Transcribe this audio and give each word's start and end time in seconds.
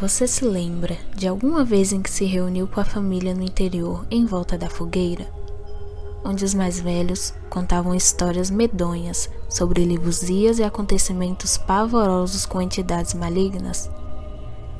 Você 0.00 0.26
se 0.26 0.42
lembra 0.42 0.96
de 1.14 1.28
alguma 1.28 1.62
vez 1.62 1.92
em 1.92 2.00
que 2.00 2.08
se 2.08 2.24
reuniu 2.24 2.66
com 2.66 2.80
a 2.80 2.84
família 2.84 3.34
no 3.34 3.42
interior 3.42 4.06
em 4.10 4.24
volta 4.24 4.56
da 4.56 4.70
fogueira? 4.70 5.26
Onde 6.24 6.46
os 6.46 6.54
mais 6.54 6.80
velhos 6.80 7.34
contavam 7.50 7.94
histórias 7.94 8.50
medonhas 8.50 9.28
sobre 9.50 9.84
livuzias 9.84 10.58
e 10.58 10.64
acontecimentos 10.64 11.58
pavorosos 11.58 12.46
com 12.46 12.62
entidades 12.62 13.12
malignas? 13.12 13.90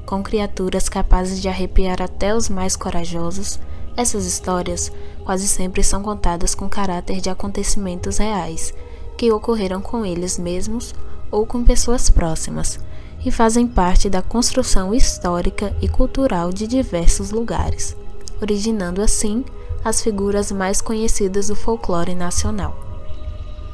Com 0.06 0.22
criaturas 0.22 0.88
capazes 0.88 1.42
de 1.42 1.48
arrepiar 1.48 2.00
até 2.00 2.34
os 2.34 2.48
mais 2.48 2.74
corajosos, 2.74 3.60
essas 3.94 4.24
histórias 4.24 4.90
quase 5.26 5.46
sempre 5.46 5.82
são 5.82 6.02
contadas 6.02 6.54
com 6.54 6.70
caráter 6.70 7.20
de 7.20 7.28
acontecimentos 7.28 8.16
reais 8.16 8.72
que 9.18 9.30
ocorreram 9.30 9.82
com 9.82 10.06
eles 10.06 10.38
mesmos 10.38 10.94
ou 11.30 11.44
com 11.44 11.62
pessoas 11.62 12.08
próximas 12.08 12.80
e 13.24 13.30
fazem 13.30 13.66
parte 13.66 14.10
da 14.10 14.20
construção 14.20 14.94
histórica 14.94 15.74
e 15.80 15.88
cultural 15.88 16.52
de 16.52 16.66
diversos 16.66 17.30
lugares, 17.30 17.96
originando 18.40 19.00
assim 19.00 19.44
as 19.84 20.02
figuras 20.02 20.50
mais 20.52 20.80
conhecidas 20.80 21.48
do 21.48 21.56
folclore 21.56 22.14
nacional. 22.14 22.76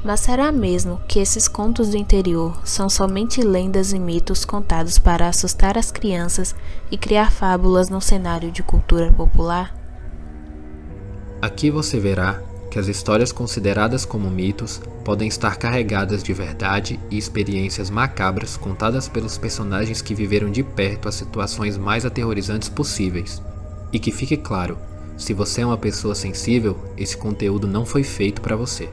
Mas 0.05 0.21
será 0.21 0.53
mesmo 0.53 1.01
que 1.09 1.19
esses 1.19 1.49
contos 1.49 1.89
do 1.89 1.97
interior 1.97 2.59
são 2.65 2.89
somente 2.89 3.43
lendas 3.43 3.93
e 3.93 3.99
mitos 3.99 4.45
contados 4.45 4.99
para 4.99 5.29
assustar 5.29 5.77
as 5.77 5.91
crianças 5.91 6.55
e 6.91 6.97
criar 6.97 7.33
fábulas 7.33 7.89
no 7.89 8.01
cenário 8.01 8.51
de 8.51 8.63
cultura 8.63 9.13
popular? 9.13 9.75
Aqui 11.43 11.71
você 11.71 11.99
verá 11.99 12.41
que 12.79 12.81
as 12.81 12.87
histórias 12.87 13.33
consideradas 13.33 14.05
como 14.05 14.31
mitos 14.31 14.81
podem 15.05 15.27
estar 15.27 15.57
carregadas 15.57 16.23
de 16.23 16.33
verdade 16.33 17.01
e 17.11 17.19
experiências 17.19 17.91
macabras 17.91 18.57
contadas 18.57 19.09
pelos 19.09 19.37
personagens 19.37 20.01
que 20.01 20.15
viveram 20.15 20.49
de 20.49 20.63
perto 20.63 21.09
as 21.09 21.17
situações 21.17 21.77
mais 21.77 22.07
aterrorizantes 22.07 22.69
possíveis. 22.69 23.43
E 23.93 23.99
que 23.99 24.13
fique 24.13 24.37
claro, 24.37 24.79
se 25.17 25.35
você 25.35 25.63
é 25.63 25.67
uma 25.67 25.77
pessoa 25.77 26.15
sensível, 26.15 26.79
esse 26.97 27.17
conteúdo 27.17 27.67
não 27.67 27.85
foi 27.85 28.05
feito 28.05 28.41
para 28.41 28.55
você. 28.55 28.89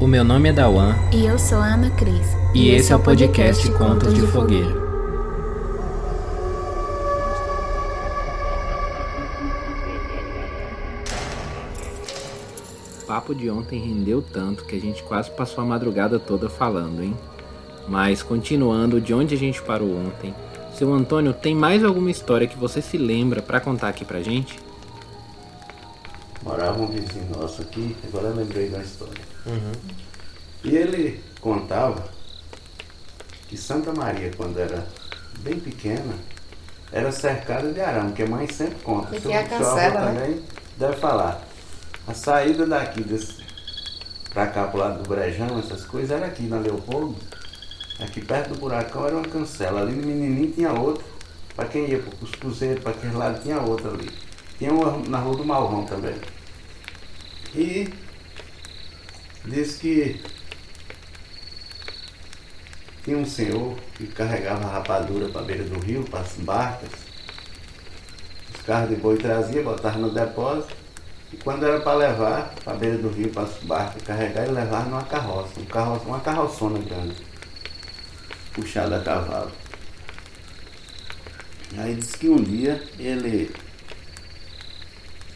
O 0.00 0.06
meu 0.06 0.22
nome 0.22 0.50
é 0.50 0.52
Dawan. 0.52 0.94
E 1.12 1.26
eu 1.26 1.36
sou 1.40 1.58
a 1.58 1.74
Ana 1.74 1.90
Cris. 1.90 2.28
E, 2.54 2.68
e 2.68 2.70
esse 2.70 2.92
é 2.92 2.96
o 2.96 3.00
podcast 3.00 3.68
Contos 3.72 4.14
de 4.14 4.20
Fogueira. 4.28 4.85
Papo 13.06 13.34
de 13.34 13.48
ontem 13.48 13.78
rendeu 13.78 14.20
tanto 14.20 14.64
que 14.64 14.76
a 14.76 14.80
gente 14.80 15.02
quase 15.02 15.30
passou 15.30 15.62
a 15.62 15.66
madrugada 15.66 16.18
toda 16.18 16.48
falando, 16.48 17.02
hein? 17.02 17.16
Mas 17.88 18.22
continuando 18.22 19.00
de 19.00 19.14
onde 19.14 19.34
a 19.34 19.38
gente 19.38 19.62
parou 19.62 19.96
ontem, 19.96 20.34
seu 20.74 20.92
Antônio, 20.92 21.32
tem 21.32 21.54
mais 21.54 21.84
alguma 21.84 22.10
história 22.10 22.46
que 22.46 22.58
você 22.58 22.82
se 22.82 22.98
lembra 22.98 23.40
para 23.40 23.60
contar 23.60 23.88
aqui 23.88 24.04
pra 24.04 24.20
gente? 24.20 24.58
Morava 26.42 26.80
um 26.82 26.86
vizinho 26.86 27.30
nosso 27.36 27.62
aqui, 27.62 27.96
agora 28.06 28.28
eu 28.28 28.36
lembrei 28.36 28.68
da 28.68 28.78
história. 28.78 29.22
Uhum. 29.46 29.72
E 30.64 30.76
ele 30.76 31.22
contava 31.40 32.04
que 33.48 33.56
Santa 33.56 33.92
Maria, 33.92 34.30
quando 34.36 34.58
era 34.58 34.86
bem 35.40 35.58
pequena, 35.58 36.14
era 36.92 37.10
cercada 37.12 37.72
de 37.72 37.80
arame, 37.80 38.12
que 38.12 38.22
a 38.22 38.26
mãe 38.26 38.48
sempre 38.48 38.78
conta. 38.82 39.18
Seu, 39.20 39.32
a 39.32 39.42
cancela, 39.44 40.12
né? 40.12 40.20
também 40.20 40.42
deve 40.76 40.96
falar. 40.96 41.45
A 42.06 42.14
saída 42.14 42.64
daqui 42.64 43.04
pra 44.32 44.46
cá 44.46 44.68
pro 44.68 44.78
lado 44.78 45.02
do 45.02 45.08
Brejão, 45.08 45.58
essas 45.58 45.84
coisas, 45.84 46.12
era 46.12 46.26
aqui 46.26 46.44
na 46.44 46.58
Leopoldo. 46.58 47.16
Aqui 47.98 48.20
perto 48.20 48.50
do 48.50 48.60
buracão 48.60 49.06
era 49.06 49.16
uma 49.16 49.26
cancela. 49.26 49.80
Ali 49.80 49.92
no 49.92 50.06
Menininho 50.06 50.52
tinha 50.52 50.72
outra. 50.72 51.04
Para 51.56 51.68
quem 51.68 51.88
ia 51.88 51.98
para 51.98 52.12
os 52.22 52.30
cruzeiros, 52.30 52.82
para 52.82 52.92
aquele 52.92 53.16
lado 53.16 53.42
tinha 53.42 53.58
outra 53.60 53.90
ali. 53.90 54.08
Tinha 54.56 54.72
uma 54.72 54.98
na 55.08 55.18
rua 55.18 55.36
do 55.36 55.44
Malvão 55.44 55.84
também. 55.84 56.14
E 57.54 57.92
disse 59.44 59.78
que 59.80 60.22
tinha 63.02 63.16
um 63.16 63.26
senhor 63.26 63.76
que 63.94 64.06
carregava 64.06 64.66
rapadura 64.66 65.28
para 65.28 65.40
a 65.40 65.44
beira 65.44 65.64
do 65.64 65.80
rio, 65.80 66.04
para 66.04 66.20
as 66.20 66.34
barcas. 66.34 66.90
Os 68.54 68.62
carros 68.62 68.90
de 68.90 68.96
boi 68.96 69.16
trazia, 69.16 69.62
botava 69.62 69.98
no 69.98 70.10
depósito. 70.12 70.85
E 71.32 71.36
quando 71.38 71.66
era 71.66 71.80
para 71.80 71.96
levar 71.96 72.54
para 72.62 72.72
a 72.72 72.76
beira 72.76 72.98
do 72.98 73.08
rio, 73.08 73.30
para 73.30 73.42
as 73.42 73.54
barcas, 73.62 74.02
carregar 74.02 74.46
e 74.46 74.50
levar 74.50 74.86
numa 74.86 75.02
carroça, 75.02 75.58
um 75.58 75.64
carroça, 75.64 76.04
uma 76.04 76.20
carroçona 76.20 76.78
grande, 76.78 77.16
puxada 78.52 78.98
a 78.98 79.02
cavalo. 79.02 79.50
Aí 81.78 81.94
disse 81.94 82.16
que 82.16 82.28
um 82.28 82.36
dia 82.36 82.82
ele 82.98 83.52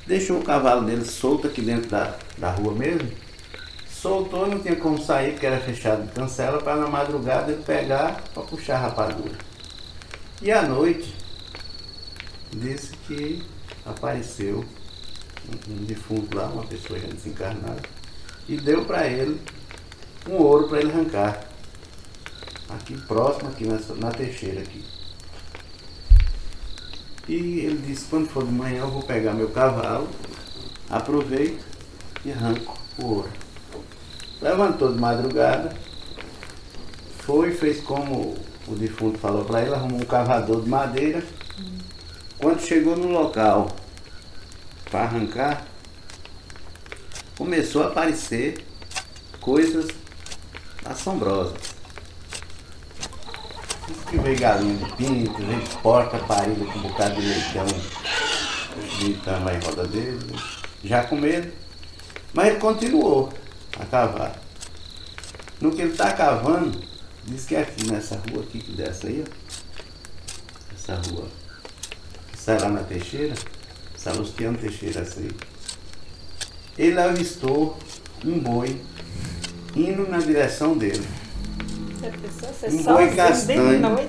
deixou 0.07 0.39
o 0.39 0.45
cavalo 0.45 0.87
dele 0.87 1.05
solto 1.05 1.49
aqui 1.49 1.61
dentro 1.61 1.91
da, 1.91 2.17
da 2.39 2.51
rua 2.51 2.73
mesmo, 2.73 3.11
soltou 3.89 4.47
e 4.47 4.51
não 4.51 4.61
tinha 4.61 4.77
como 4.77 4.99
sair, 4.99 5.33
porque 5.33 5.47
era 5.47 5.61
fechado 5.61 6.07
de 6.07 6.13
cancela, 6.13 6.63
para 6.63 6.77
na 6.77 6.89
madrugada 6.89 7.53
ele 7.53 7.63
pegar 7.63 8.23
para 8.33 8.43
puxar 8.45 8.77
a 8.77 8.81
rapadura. 8.81 9.37
E 10.41 10.51
à 10.51 10.63
noite, 10.63 11.15
disse 12.51 12.97
que 13.07 13.45
apareceu 13.85 14.65
um 15.69 15.85
defunto 15.85 16.37
lá, 16.37 16.47
uma 16.47 16.65
pessoa 16.65 16.99
já 16.99 17.09
desencarnada, 17.09 17.83
e 18.49 18.57
deu 18.57 18.85
para 18.85 19.07
ele 19.07 19.41
um 20.29 20.35
ouro 20.35 20.69
para 20.69 20.81
ele 20.81 20.91
arrancar. 20.91 21.45
Aqui 22.69 22.97
próximo, 23.03 23.49
aqui 23.51 23.67
nessa, 23.67 23.95
na 23.95 24.11
teixeira 24.11 24.61
aqui. 24.61 24.85
E 27.29 27.61
ele 27.61 27.83
disse, 27.87 28.07
quando 28.07 28.29
for 28.29 28.45
de 28.45 28.53
manhã 28.53 28.81
eu 28.81 28.91
vou 28.91 29.03
pegar 29.03 29.35
meu 29.35 29.51
cavalo, 29.51 30.09
aproveito 30.89 31.65
e 32.25 32.33
arranco 32.33 32.79
o 32.99 33.07
ouro. 33.07 33.31
Levantou 34.41 34.93
de 34.93 34.99
madrugada, 34.99 35.77
foi, 37.19 37.53
fez 37.53 37.81
como 37.81 38.37
o 38.67 38.75
defunto 38.75 39.19
falou 39.19 39.45
para 39.45 39.63
ele, 39.63 39.75
arrumou 39.75 40.01
um 40.01 40.05
cavador 40.05 40.63
de 40.63 40.69
madeira. 40.69 41.23
Quando 42.39 42.61
chegou 42.61 42.97
no 42.97 43.09
local 43.09 43.69
para 44.91 45.03
arrancar, 45.03 45.65
começou 47.37 47.85
a 47.85 47.87
aparecer 47.87 48.65
coisas 49.41 49.87
assombrosas. 50.85 51.59
que 54.11 54.19
veio 54.19 54.39
galinha 54.39 54.75
de 54.77 54.93
pinto, 54.97 55.39
veio 55.39 55.63
porca 55.83 56.19
parida 56.19 56.65
com 56.65 56.79
um 56.81 56.83
bocado 56.83 57.21
de 57.21 57.29
leitão 57.29 57.67
gritando 58.99 59.45
lá 59.45 59.55
em 59.55 59.61
roda 59.61 59.87
dele, 59.87 60.19
já 60.83 61.05
com 61.05 61.17
medo. 61.17 61.53
Mas 62.33 62.49
ele 62.49 62.59
continuou 62.59 63.33
a 63.79 63.85
cavar. 63.85 64.41
No 65.61 65.71
que 65.71 65.83
ele 65.83 65.93
está 65.93 66.13
cavando, 66.13 66.83
diz 67.25 67.45
que 67.45 67.55
é 67.55 67.63
aqui 67.63 67.91
nessa 67.91 68.17
rua 68.17 68.43
aqui 68.43 68.61
que 68.61 68.73
desce 68.73 69.07
aí, 69.07 69.25
ó. 69.27 70.75
Essa 70.75 70.95
rua 71.09 71.29
que 72.33 72.39
sai 72.39 72.59
lá 72.59 72.69
na 72.69 72.83
Teixeira 72.83 73.35
Salustiano 74.03 74.57
Teixeira 74.57 75.05
Sei. 75.05 75.31
Ele 76.79 76.99
avistou 76.99 77.79
um 78.25 78.39
boi 78.39 78.81
indo 79.77 80.09
na 80.09 80.17
direção 80.17 80.77
dele. 80.79 81.07
Um 82.73 82.83
boi 82.83 83.11
castanho. 83.11 84.09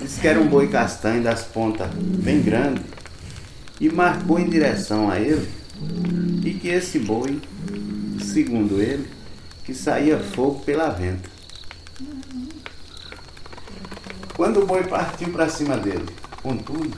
Disse 0.00 0.20
que 0.20 0.26
era 0.26 0.40
um 0.40 0.48
boi 0.48 0.66
castanho 0.66 1.22
das 1.22 1.44
pontas 1.44 1.88
bem 1.94 2.42
grandes. 2.42 2.82
E 3.80 3.88
marcou 3.88 4.40
em 4.40 4.50
direção 4.50 5.08
a 5.08 5.20
ele. 5.20 5.48
E 6.44 6.54
que 6.54 6.66
esse 6.66 6.98
boi, 6.98 7.40
segundo 8.20 8.82
ele, 8.82 9.08
que 9.64 9.72
saía 9.72 10.18
fogo 10.18 10.64
pela 10.64 10.88
venta. 10.88 11.30
Quando 14.34 14.62
o 14.62 14.66
boi 14.66 14.82
partiu 14.82 15.30
para 15.30 15.48
cima 15.48 15.76
dele, 15.76 16.08
contudo, 16.42 16.90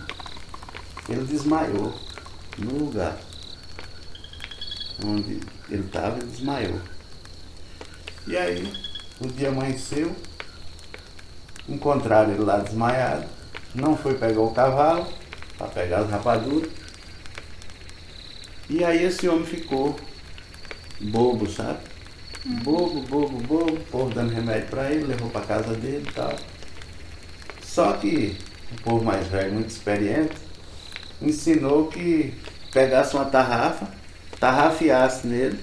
ele 1.11 1.25
desmaiou 1.25 2.04
no 2.59 2.79
lugar 2.79 3.17
onde 5.05 5.41
ele 5.69 5.85
estava, 5.87 6.19
ele 6.19 6.27
desmaiou. 6.27 6.81
E 8.27 8.37
aí, 8.37 8.73
o 9.21 9.27
dia 9.27 9.49
amanheceu, 9.49 10.15
encontraram 11.69 12.33
ele 12.33 12.43
lá 12.43 12.59
desmaiado, 12.59 13.27
não 13.75 13.97
foi 13.97 14.15
pegar 14.15 14.41
o 14.41 14.53
cavalo 14.53 15.07
para 15.59 15.69
pegar 15.69 15.99
as 15.99 16.11
rapaduras. 16.11 16.71
E 18.69 18.83
aí 18.83 19.05
esse 19.05 19.29
homem 19.29 19.45
ficou 19.45 19.99
bobo, 21.01 21.49
sabe? 21.51 21.81
Bobo, 22.63 23.01
bobo, 23.03 23.39
bobo, 23.39 23.73
o 23.75 23.85
povo 23.85 24.15
dando 24.15 24.33
remédio 24.33 24.69
para 24.69 24.91
ele, 24.91 25.05
levou 25.05 25.31
para 25.31 25.47
casa 25.47 25.75
dele 25.75 26.07
e 26.09 26.13
tal. 26.13 26.35
Só 27.63 27.93
que 27.95 28.37
o 28.73 28.83
povo 28.83 29.05
mais 29.05 29.27
velho, 29.27 29.53
muito 29.53 29.71
experiente, 29.71 30.37
ensinou 31.21 31.89
que 31.89 32.35
pegasse 32.73 33.15
uma 33.15 33.25
tarrafa, 33.27 33.89
tarrafiasse 34.39 35.27
nele 35.27 35.59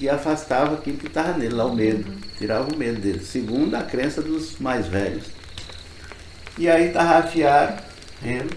e 0.00 0.08
afastava 0.08 0.74
aquilo 0.74 0.98
que 0.98 1.06
estava 1.06 1.36
nele, 1.36 1.54
lá 1.54 1.66
o 1.66 1.74
medo. 1.74 2.18
Tirava 2.38 2.72
o 2.72 2.76
medo 2.76 3.00
dele, 3.00 3.24
segundo 3.24 3.74
a 3.74 3.82
crença 3.82 4.22
dos 4.22 4.58
mais 4.58 4.86
velhos. 4.86 5.26
E 6.56 6.68
aí 6.68 6.90
tarrafiaram 6.92 7.78
ele, 8.22 8.50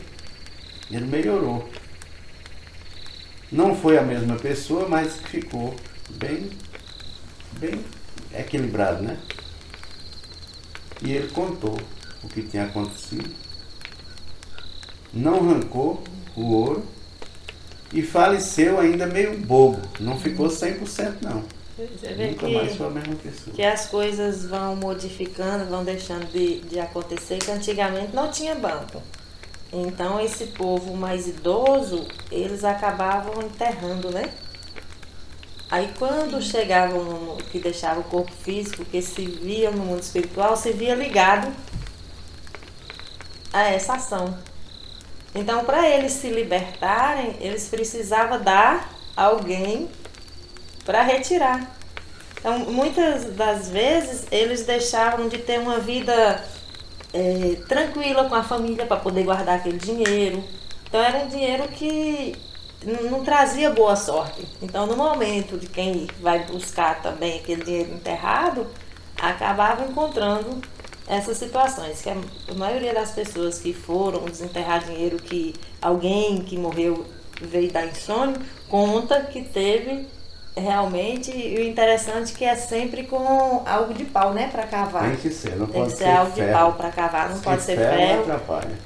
ele 0.89 1.05
melhorou. 1.05 1.69
Não 3.51 3.75
foi 3.75 3.97
a 3.97 4.01
mesma 4.01 4.35
pessoa, 4.35 4.87
mas 4.87 5.17
ficou 5.17 5.75
bem, 6.09 6.49
bem 7.59 7.83
equilibrado, 8.33 9.03
né? 9.03 9.17
E 11.01 11.11
ele 11.11 11.27
contou 11.29 11.79
o 12.23 12.27
que 12.27 12.43
tinha 12.43 12.65
acontecido. 12.65 13.29
Não 15.13 15.35
arrancou 15.35 16.03
o 16.35 16.53
ouro 16.53 16.85
e 17.93 18.01
faleceu 18.01 18.79
ainda 18.79 19.05
meio 19.05 19.37
bobo. 19.39 19.81
Não 19.99 20.19
ficou 20.19 20.47
100% 20.47 21.15
não. 21.21 21.43
Você 21.77 22.13
vê 22.13 22.27
Nunca 22.27 22.45
que, 22.45 22.53
mais 22.53 22.75
foi 22.75 22.87
a 22.87 22.89
mesma 22.89 23.15
pessoa. 23.15 23.55
que 23.55 23.63
as 23.63 23.87
coisas 23.87 24.45
vão 24.45 24.75
modificando, 24.75 25.65
vão 25.65 25.83
deixando 25.83 26.31
de, 26.31 26.59
de 26.61 26.79
acontecer, 26.79 27.39
que 27.39 27.49
antigamente 27.49 28.13
não 28.13 28.29
tinha 28.29 28.53
banco. 28.53 29.01
Então 29.73 30.19
esse 30.19 30.47
povo 30.47 30.95
mais 30.95 31.27
idoso, 31.27 32.05
eles 32.29 32.63
acabavam 32.63 33.41
enterrando, 33.41 34.11
né? 34.11 34.29
Aí 35.69 35.89
quando 35.97 36.41
chegavam 36.41 37.03
no, 37.03 37.37
que 37.37 37.57
deixava 37.57 38.01
o 38.01 38.03
corpo 38.03 38.31
físico, 38.31 38.83
que 38.83 39.01
se 39.01 39.25
via 39.25 39.71
no 39.71 39.85
mundo 39.85 40.01
espiritual, 40.01 40.57
se 40.57 40.73
via 40.73 40.93
ligado 40.93 41.51
a 43.53 43.63
essa 43.63 43.93
ação. 43.93 44.37
Então, 45.33 45.63
para 45.63 45.87
eles 45.87 46.11
se 46.13 46.29
libertarem, 46.29 47.35
eles 47.39 47.69
precisavam 47.69 48.41
dar 48.41 48.93
alguém 49.15 49.89
para 50.85 51.01
retirar. 51.01 51.75
Então, 52.37 52.59
muitas 52.59 53.33
das 53.35 53.69
vezes, 53.69 54.25
eles 54.31 54.65
deixavam 54.65 55.29
de 55.29 55.37
ter 55.37 55.59
uma 55.59 55.79
vida 55.79 56.43
é, 57.13 57.55
tranquila 57.67 58.27
com 58.27 58.35
a 58.35 58.43
família 58.43 58.85
para 58.85 58.97
poder 58.97 59.23
guardar 59.23 59.59
aquele 59.59 59.77
dinheiro. 59.77 60.43
Então, 60.87 60.99
era 60.99 61.19
um 61.19 61.27
dinheiro 61.27 61.67
que 61.69 62.35
não 63.09 63.23
trazia 63.23 63.69
boa 63.69 63.95
sorte. 63.95 64.45
Então, 64.61 64.85
no 64.85 64.97
momento 64.97 65.57
de 65.57 65.67
quem 65.67 66.07
vai 66.19 66.45
buscar 66.45 67.01
também 67.01 67.39
aquele 67.39 67.63
dinheiro 67.63 67.93
enterrado, 67.93 68.67
acabava 69.21 69.85
encontrando 69.85 70.61
essas 71.07 71.37
situações. 71.37 72.01
Que 72.01 72.09
a 72.09 72.15
a 72.49 72.53
maioria 72.55 72.93
das 72.93 73.11
pessoas 73.11 73.59
que 73.59 73.73
foram 73.73 74.25
desenterrar 74.25 74.83
dinheiro 74.83 75.17
que 75.17 75.53
alguém 75.81 76.39
que 76.41 76.57
morreu 76.57 77.05
veio 77.41 77.71
dar 77.71 77.85
insônia, 77.87 78.35
conta 78.69 79.19
que 79.21 79.41
teve 79.41 80.05
realmente, 80.55 81.31
e 81.31 81.55
o 81.59 81.63
interessante 81.63 82.33
é 82.33 82.37
que 82.37 82.43
é 82.45 82.55
sempre 82.55 83.03
com 83.03 83.63
algo 83.65 83.93
de 83.93 84.03
pau, 84.03 84.33
né, 84.33 84.49
para 84.51 84.63
cavar. 84.63 85.03
Tem 85.09 85.15
que 85.15 85.29
ser, 85.29 85.55
não 85.55 85.65
Tem 85.65 85.81
pode 85.81 85.93
que 85.93 85.97
ser 85.97 86.03
ser 86.05 86.11
algo 86.11 86.31
de 86.31 86.41
ferro. 86.41 86.51
pau 86.51 86.73
para 86.73 86.89
cavar, 86.91 87.29
não 87.29 87.37
Se 87.37 87.41
pode 87.43 87.61
ser 87.63 87.77
ferro. 87.77 87.95
ferro. 87.97 88.13
Não 88.15 88.21
atrapalha. 88.35 88.77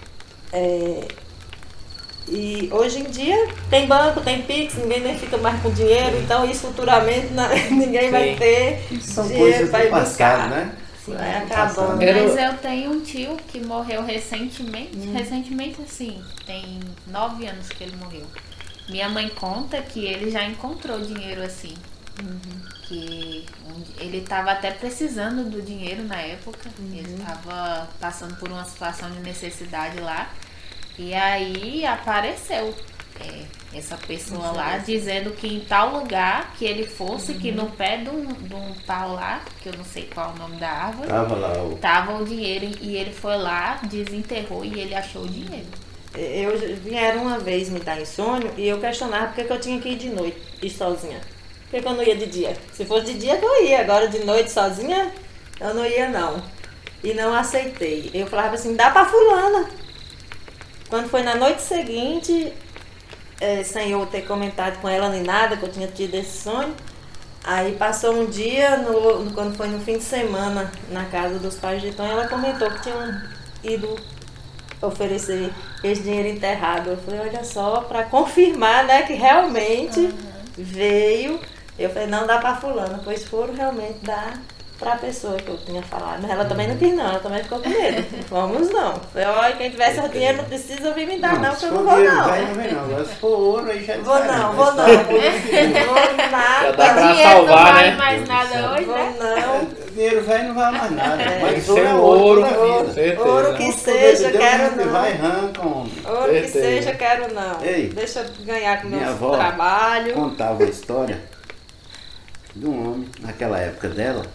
É, 0.53 1.07
e 2.27 2.69
hoje 2.71 2.99
em 3.01 3.03
dia 3.05 3.47
tem 3.69 3.85
banco, 3.87 4.21
tem 4.21 4.41
Pix, 4.43 4.75
ninguém 4.75 5.01
nem 5.01 5.17
fica 5.17 5.37
mais 5.37 5.61
com 5.61 5.69
dinheiro, 5.71 6.17
então 6.19 6.43
isso 6.45 6.67
futuramente 6.67 7.27
não- 7.33 7.49
ninguém 7.71 8.09
vai 8.09 8.29
Sim. 8.31 8.35
ter 8.37 8.87
Isso 8.91 9.13
são 9.13 9.27
dinheiro 9.27 9.51
coisas 9.51 9.69
para 9.69 9.79
do 9.79 9.85
ir 9.85 9.89
passado, 9.91 10.07
buscar. 10.43 10.49
né? 10.49 10.71
Acabando. 11.13 11.49
passado. 11.49 12.01
Era- 12.01 12.23
Mas 12.23 12.37
eu 12.37 12.57
tenho 12.57 12.91
um 12.91 13.01
tio 13.01 13.37
que 13.47 13.59
morreu 13.59 14.03
recentemente. 14.03 14.97
Hum. 14.97 15.13
Recentemente, 15.13 15.81
assim, 15.81 16.23
tem 16.45 16.79
nove 17.07 17.45
anos 17.47 17.69
que 17.69 17.83
ele 17.83 17.95
morreu. 17.97 18.25
Minha 18.89 19.09
mãe 19.09 19.27
conta 19.29 19.81
que 19.81 20.05
ele 20.05 20.29
já 20.31 20.43
encontrou 20.43 20.99
dinheiro 21.01 21.41
assim. 21.41 21.73
Uhum. 22.21 22.61
Que 22.83 23.45
um- 23.67 23.83
ele 24.01 24.17
estava 24.19 24.51
até 24.51 24.71
precisando 24.71 25.49
do 25.49 25.61
dinheiro 25.61 26.03
na 26.03 26.17
época. 26.21 26.69
Uhum. 26.79 26.93
Ele 26.95 27.13
estava 27.15 27.89
passando 27.99 28.35
por 28.37 28.49
uma 28.49 28.63
situação 28.63 29.09
de 29.11 29.19
necessidade 29.19 29.99
lá. 29.99 30.29
E 30.97 31.13
aí 31.13 31.85
apareceu 31.85 32.73
é, 33.19 33.43
essa 33.77 33.97
pessoa 33.97 34.51
lá 34.51 34.77
dizendo 34.77 35.31
que 35.31 35.47
em 35.47 35.59
tal 35.61 35.89
lugar 35.99 36.53
que 36.57 36.63
ele 36.65 36.85
fosse, 36.85 37.33
que 37.33 37.49
Uhum. 37.49 37.55
no 37.57 37.65
pé 37.71 37.97
de 37.97 38.09
um, 38.09 38.25
de 38.25 38.53
um 38.55 38.73
pau 38.87 39.13
lá, 39.13 39.41
que 39.61 39.69
eu 39.69 39.73
não 39.77 39.83
sei 39.83 40.09
qual 40.13 40.29
é 40.31 40.33
o 40.33 40.37
nome 40.39 40.55
da 40.57 40.69
árvore, 40.69 41.07
Tava 41.09 41.35
lá 41.35 41.63
o. 41.63 41.75
Tava 41.77 42.13
o 42.21 42.25
dinheiro 42.25 42.69
e 42.81 42.95
ele 42.95 43.11
foi 43.11 43.37
lá, 43.37 43.79
desenterrou 43.83 44.63
e 44.63 44.79
ele 44.79 44.95
achou 44.95 45.23
o 45.23 45.27
dinheiro. 45.27 45.67
Eu 46.15 46.57
já- 46.57 46.75
vieram 46.75 47.23
uma 47.23 47.37
vez 47.39 47.69
me 47.69 47.79
dar 47.79 47.99
insônia 48.01 48.49
e 48.57 48.67
eu 48.67 48.79
questionava 48.79 49.27
por 49.27 49.35
que 49.35 49.43
que 49.43 49.51
eu 49.53 49.59
tinha 49.59 49.79
que 49.81 49.89
ir 49.89 49.97
de 49.97 50.09
noite, 50.09 50.37
ir 50.61 50.69
sozinha. 50.69 51.19
Por 51.63 51.71
que, 51.71 51.81
que 51.81 51.87
eu 51.87 51.93
não 51.93 52.03
ia 52.03 52.15
de 52.15 52.27
dia? 52.27 52.55
Se 52.71 52.85
fosse 52.85 53.07
de 53.07 53.15
dia 53.19 53.35
que 53.37 53.43
eu 53.45 53.65
ia, 53.65 53.81
agora 53.81 54.07
de 54.07 54.19
noite 54.23 54.49
sozinha, 54.51 55.11
eu 55.59 55.73
não 55.73 55.85
ia 55.85 56.07
não. 56.09 56.41
E 57.03 57.13
não 57.13 57.33
aceitei. 57.35 58.09
Eu 58.13 58.27
falava 58.27 58.55
assim, 58.55 58.75
dá 58.75 58.89
pra 58.91 59.05
fulana. 59.05 59.69
Quando 60.89 61.09
foi 61.09 61.21
na 61.23 61.35
noite 61.35 61.61
seguinte, 61.61 62.53
eh, 63.39 63.63
sem 63.63 63.91
eu 63.91 64.05
ter 64.05 64.21
comentado 64.25 64.79
com 64.81 64.87
ela 64.89 65.09
nem 65.09 65.23
nada, 65.23 65.57
que 65.57 65.63
eu 65.63 65.71
tinha 65.71 65.87
tido 65.87 66.15
esse 66.15 66.43
sonho, 66.43 66.73
aí 67.43 67.73
passou 67.75 68.13
um 68.15 68.25
dia, 68.25 68.77
no, 68.77 69.23
no- 69.25 69.31
quando 69.33 69.55
foi 69.55 69.67
no 69.67 69.79
fim 69.79 69.97
de 69.97 70.03
semana, 70.03 70.71
na 70.89 71.05
casa 71.05 71.37
dos 71.39 71.55
pais 71.55 71.81
de 71.81 71.91
Tom, 71.91 72.05
ela 72.05 72.27
comentou 72.27 72.69
que 72.71 72.81
tinham 72.83 73.21
ido 73.63 73.95
oferecer 74.81 75.51
esse 75.83 76.01
dinheiro 76.03 76.29
enterrado. 76.29 76.89
Eu 76.91 76.97
falei, 76.97 77.19
olha 77.21 77.43
só, 77.43 77.81
para 77.81 78.03
confirmar, 78.03 78.85
né, 78.85 79.03
que 79.03 79.13
realmente 79.13 80.13
veio. 80.57 81.39
Eu 81.77 81.89
falei, 81.89 82.07
não 82.07 82.25
dá 82.25 82.37
para 82.39 82.55
fulano, 82.55 83.01
pois 83.03 83.23
foram 83.25 83.53
realmente 83.53 83.99
dar 84.03 84.39
para 84.77 84.93
a 84.93 84.97
pessoa 84.97 85.37
que 85.37 85.47
eu 85.49 85.57
tinha 85.57 85.81
falado. 85.81 86.21
Mas 86.21 86.29
ela 86.31 86.45
também 86.45 86.67
não 86.67 86.75
quis 86.77 86.93
não, 86.93 87.05
ela 87.09 87.19
também 87.19 87.41
ficou 87.43 87.59
com 87.59 87.69
medo. 87.69 88.05
Vamos 88.29 88.69
não. 88.69 88.93
Eu 88.93 88.99
Falei, 89.13 89.27
olha, 89.27 89.55
quem 89.55 89.69
tiver 89.71 89.93
seu 89.93 90.09
dinheiro 90.09 90.37
não 90.39 90.45
precisa 90.45 90.91
vir 90.93 91.07
me 91.07 91.17
dar 91.19 91.39
não, 91.39 91.51
que 91.51 91.59
se 91.59 91.65
eu 91.65 91.71
não 91.71 91.83
vou 91.85 91.97
não. 91.97 92.25
velho, 92.31 92.47
não 92.47 92.55
vem 92.55 92.73
não. 92.73 92.83
Agora 92.83 93.05
se 93.05 93.15
for 93.15 93.27
ouro, 93.39 93.71
aí 93.71 93.83
já 93.85 93.93
é 93.93 93.97
Vou 93.99 94.19
não, 94.23 94.53
vou 94.53 94.73
não. 94.73 94.85
Vou 94.85 95.21
Já 96.11 96.29
nada. 96.31 96.71
dá 96.73 96.93
pra 96.93 97.07
dinheiro 97.11 97.29
salvar, 97.29 97.65
não 97.65 97.73
vale 97.73 97.89
né? 97.89 97.95
mais 97.95 98.27
nada 98.27 98.71
hoje, 98.73 98.85
Vou 98.85 98.95
né? 98.97 99.15
não. 99.19 99.85
Dinheiro 99.95 100.21
velho 100.23 100.47
não 100.49 100.55
vale 100.55 100.77
mais 100.77 100.91
nada. 100.91 101.21
É. 101.23 101.39
Mas 101.41 101.63
que 101.65 101.71
ouro 101.71 101.85
é 101.85 101.93
ouro, 101.93 102.41
ouro 102.59 102.87
vida. 102.91 103.21
Ouro 103.23 103.53
que 103.55 103.63
Vamos 103.63 103.75
seja, 103.75 104.31
quero 104.31 104.75
não. 104.75 104.91
Vai 104.91 105.11
arranca, 105.13 105.61
homem. 105.61 105.93
Ouro 106.05 106.31
que 106.33 106.47
seja, 106.49 106.91
quero 106.95 107.33
não. 107.33 107.63
Ei, 107.63 107.87
Deixa 107.89 108.19
eu 108.19 108.45
ganhar 108.45 108.81
com 108.81 108.89
meu 108.89 109.07
avó 109.07 109.31
trabalho. 109.37 110.13
contava 110.13 110.63
a 110.63 110.67
história 110.67 111.21
de 112.53 112.65
um 112.67 112.91
homem, 112.93 113.09
naquela 113.21 113.57
época 113.59 113.87
dela, 113.89 114.25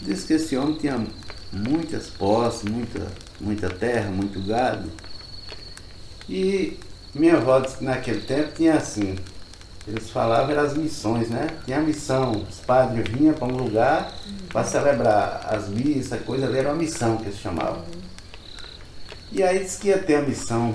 diz 0.00 0.24
que 0.24 0.34
esse 0.34 0.56
homem 0.56 0.76
tinha 0.76 1.06
muitas 1.52 2.08
posses, 2.08 2.62
muita, 2.62 3.06
muita 3.40 3.68
terra, 3.68 4.10
muito 4.10 4.40
gado. 4.46 4.90
E 6.28 6.78
minha 7.14 7.36
avó 7.36 7.58
disse 7.60 7.78
que 7.78 7.84
naquele 7.84 8.20
tempo 8.20 8.52
tinha 8.54 8.74
assim, 8.74 9.16
eles 9.86 10.10
falavam 10.10 10.50
eram 10.52 10.62
as 10.62 10.76
missões, 10.76 11.28
né? 11.28 11.48
Tinha 11.64 11.78
a 11.78 11.82
missão, 11.82 12.32
os 12.48 12.58
padres 12.60 13.08
vinham 13.08 13.34
para 13.34 13.48
um 13.48 13.56
lugar 13.56 14.14
para 14.48 14.64
celebrar 14.64 15.46
as 15.52 15.68
missas, 15.68 16.22
coisa 16.22 16.46
ali, 16.46 16.58
era 16.58 16.68
uma 16.68 16.76
missão 16.76 17.16
que 17.16 17.24
eles 17.24 17.38
chamavam. 17.38 17.84
E 19.32 19.42
aí 19.42 19.60
disse 19.60 19.80
que 19.80 19.88
ia 19.88 19.98
ter 19.98 20.16
a 20.16 20.22
missão 20.22 20.74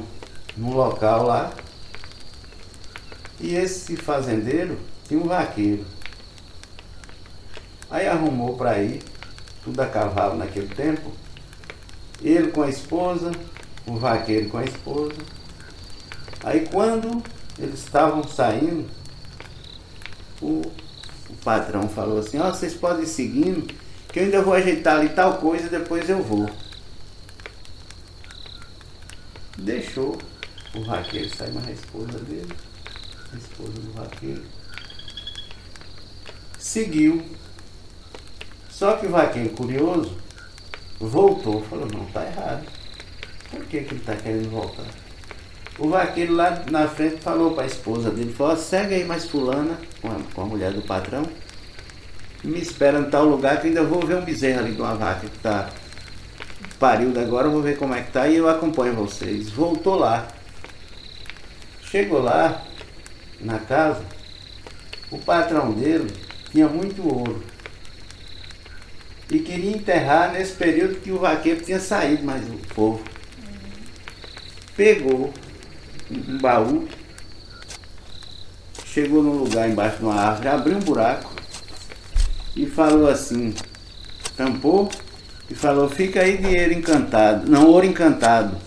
num 0.58 0.74
local 0.74 1.24
lá, 1.24 1.52
e 3.40 3.54
esse 3.54 3.96
fazendeiro 3.96 4.78
tinha 5.08 5.20
um 5.20 5.28
vaqueiro. 5.28 5.86
Aí 7.90 8.08
arrumou 8.08 8.58
para 8.58 8.82
ir, 8.82 9.02
tudo 9.66 9.82
a 9.82 9.86
cavalo 9.86 10.38
naquele 10.38 10.74
tempo. 10.74 11.12
Ele 12.22 12.52
com 12.52 12.62
a 12.62 12.70
esposa, 12.70 13.32
o 13.86 13.98
vaqueiro 13.98 14.48
com 14.48 14.58
a 14.58 14.64
esposa. 14.64 15.18
Aí 16.42 16.66
quando 16.72 17.22
eles 17.60 17.84
estavam 17.84 18.24
saindo, 18.24 18.88
o, 20.42 20.62
o 21.30 21.34
patrão 21.44 21.90
falou 21.90 22.20
assim, 22.20 22.40
ó, 22.40 22.52
vocês 22.52 22.74
podem 22.74 23.04
ir 23.04 23.08
seguindo, 23.08 23.74
que 24.08 24.20
eu 24.20 24.24
ainda 24.24 24.42
vou 24.42 24.54
ajeitar 24.54 25.00
ali 25.00 25.10
tal 25.10 25.40
coisa, 25.40 25.68
depois 25.68 26.10
eu 26.10 26.24
vou. 26.24 26.50
Deixou 29.58 30.18
o 30.74 30.86
vaqueiro 30.86 31.36
sair 31.36 31.52
mais 31.52 31.68
a 31.68 31.72
esposa 31.72 32.20
dele 32.20 32.54
a 33.36 33.38
esposa 33.38 33.74
do 33.74 33.92
vaqueiro. 33.94 34.44
Seguiu. 36.58 37.24
Só 38.76 38.98
que 38.98 39.06
o 39.06 39.10
vaqueiro, 39.10 39.52
curioso, 39.52 40.18
voltou. 41.00 41.64
Falou, 41.64 41.88
não, 41.94 42.04
tá 42.08 42.26
errado. 42.26 42.66
Por 43.50 43.64
que, 43.68 43.80
que 43.80 43.94
ele 43.94 44.02
está 44.02 44.14
querendo 44.18 44.52
voltar? 44.52 44.84
O 45.80 45.88
vaqueiro 45.88 46.34
lá 46.34 46.62
na 46.70 46.86
frente 46.86 47.22
falou 47.22 47.54
para 47.54 47.64
a 47.64 47.68
esposa 47.68 48.12
dele, 48.12 48.34
falou, 48.34 48.52
"Ó, 48.52 48.56
segue 48.58 48.96
aí 48.96 49.06
mais 49.06 49.26
fulana, 49.30 49.80
com 50.02 50.10
a, 50.10 50.16
com 50.34 50.42
a 50.42 50.46
mulher 50.46 50.74
do 50.74 50.82
patrão, 50.82 51.24
me 52.44 52.60
espera 52.60 53.00
em 53.00 53.10
tal 53.10 53.24
lugar 53.24 53.62
que 53.62 53.68
ainda 53.68 53.82
vou 53.82 54.06
ver 54.06 54.18
um 54.18 54.26
bezerro 54.26 54.60
ali 54.60 54.74
de 54.74 54.82
uma 54.82 54.94
vaca 54.94 55.26
que 55.26 55.40
tá 55.40 55.70
pariu 56.78 57.12
da 57.12 57.22
agora, 57.22 57.48
vou 57.48 57.62
ver 57.62 57.78
como 57.78 57.94
é 57.94 58.02
que 58.02 58.12
tá 58.12 58.28
e 58.28 58.36
eu 58.36 58.50
acompanho 58.50 58.94
vocês. 58.94 59.50
Voltou 59.52 59.96
lá. 59.96 60.28
Chegou 61.82 62.22
lá, 62.22 62.62
na 63.40 63.58
casa, 63.58 64.04
o 65.10 65.18
patrão 65.18 65.72
dele 65.72 66.12
tinha 66.52 66.68
muito 66.68 67.02
ouro. 67.08 67.55
E 69.30 69.40
queria 69.40 69.72
enterrar 69.72 70.34
nesse 70.34 70.54
período 70.54 71.02
que 71.02 71.12
o 71.12 71.20
vaqueiro 71.20 71.62
tinha 71.62 71.80
saído, 71.80 72.24
mas 72.24 72.44
o 72.48 72.58
povo 72.74 73.04
pegou 74.76 75.34
um 76.12 76.38
baú, 76.38 76.88
chegou 78.86 79.24
num 79.24 79.38
lugar 79.38 79.70
embaixo 79.70 79.98
de 79.98 80.04
uma 80.04 80.16
árvore, 80.16 80.48
abriu 80.50 80.78
um 80.78 80.82
buraco 80.82 81.34
e 82.56 82.66
falou 82.66 83.10
assim, 83.10 83.54
tampou 84.38 84.90
e 85.50 85.56
falou, 85.56 85.90
fica 85.90 86.22
aí 86.22 86.38
dinheiro 86.38 86.74
encantado, 86.74 87.50
não, 87.50 87.68
ouro 87.68 87.86
encantado. 87.86 88.58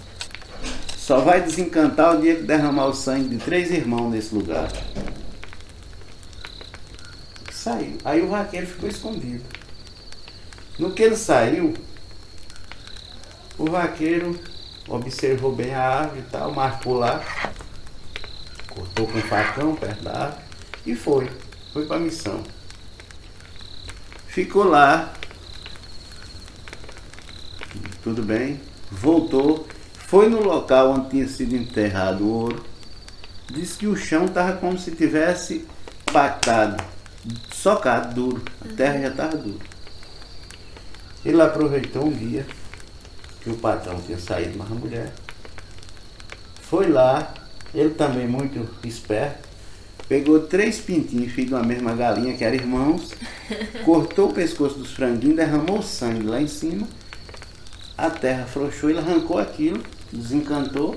Só 0.96 1.20
vai 1.20 1.40
desencantar 1.40 2.16
o 2.16 2.20
dia 2.20 2.34
que 2.34 2.42
derramar 2.42 2.86
o 2.86 2.92
sangue 2.92 3.30
de 3.30 3.38
três 3.38 3.70
irmãos 3.70 4.10
nesse 4.10 4.34
lugar. 4.34 4.70
Saiu. 7.50 7.96
Aí 8.04 8.20
o 8.20 8.28
vaqueiro 8.28 8.66
ficou 8.66 8.90
escondido. 8.90 9.42
No 10.78 10.92
que 10.92 11.02
ele 11.02 11.16
saiu, 11.16 11.74
o 13.58 13.66
vaqueiro 13.68 14.38
observou 14.88 15.52
bem 15.52 15.74
a 15.74 15.82
árvore 15.82 16.20
e 16.20 16.30
tal, 16.30 16.52
marcou 16.52 16.94
lá, 16.94 17.22
cortou 18.68 19.08
com 19.08 19.18
um 19.18 19.22
facão 19.22 19.74
perto 19.74 20.04
da 20.04 20.12
árvore 20.12 20.44
e 20.86 20.94
foi. 20.94 21.30
Foi 21.72 21.84
para 21.84 21.96
a 21.96 22.00
missão. 22.00 22.42
Ficou 24.28 24.64
lá, 24.64 25.12
tudo 28.02 28.22
bem, 28.22 28.60
voltou, 28.90 29.66
foi 30.06 30.28
no 30.28 30.40
local 30.40 30.92
onde 30.92 31.10
tinha 31.10 31.26
sido 31.26 31.56
enterrado 31.56 32.24
o 32.24 32.32
ouro, 32.32 32.64
disse 33.52 33.78
que 33.78 33.86
o 33.88 33.96
chão 33.96 34.26
estava 34.26 34.56
como 34.56 34.78
se 34.78 34.92
tivesse 34.92 35.66
pactado, 36.12 36.82
socado, 37.52 38.14
duro, 38.14 38.42
a 38.64 38.74
terra 38.74 39.00
já 39.00 39.08
estava 39.08 39.36
dura. 39.36 39.67
Ele 41.28 41.42
aproveitou 41.42 42.06
um 42.06 42.10
dia 42.10 42.46
que 43.42 43.50
o 43.50 43.56
patrão 43.56 44.00
tinha 44.00 44.18
saído 44.18 44.56
com 44.56 44.64
a 44.64 44.76
mulher, 44.76 45.12
foi 46.62 46.88
lá, 46.88 47.34
ele 47.74 47.90
também 47.90 48.26
muito 48.26 48.66
esperto, 48.82 49.46
pegou 50.08 50.40
três 50.40 50.78
pintinhos, 50.78 51.30
filhos 51.30 51.50
de 51.50 51.54
uma 51.54 51.62
mesma 51.62 51.94
galinha, 51.94 52.34
que 52.34 52.42
eram 52.42 52.56
irmãos, 52.56 53.12
cortou 53.84 54.30
o 54.30 54.32
pescoço 54.32 54.78
dos 54.78 54.92
franguinhos, 54.92 55.36
derramou 55.36 55.82
sangue 55.82 56.26
lá 56.26 56.40
em 56.40 56.48
cima, 56.48 56.88
a 57.98 58.08
terra 58.08 58.44
afrouxou, 58.44 58.88
ele 58.88 59.00
arrancou 59.00 59.36
aquilo, 59.36 59.82
desencantou 60.10 60.96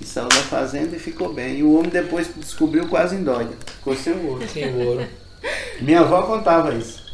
e 0.00 0.04
saiu 0.04 0.28
da 0.28 0.36
fazenda 0.36 0.94
e 0.94 1.00
ficou 1.00 1.32
bem. 1.34 1.58
E 1.58 1.62
o 1.64 1.76
homem 1.76 1.90
depois 1.90 2.28
que 2.28 2.38
descobriu 2.38 2.86
quase 2.86 3.16
endóide, 3.16 3.54
ficou 3.66 3.96
sem 3.96 4.24
ouro. 4.24 4.48
Sem 4.48 4.72
ouro. 4.72 5.04
Minha 5.80 6.02
avó 6.02 6.22
contava 6.22 6.72
isso. 6.72 7.05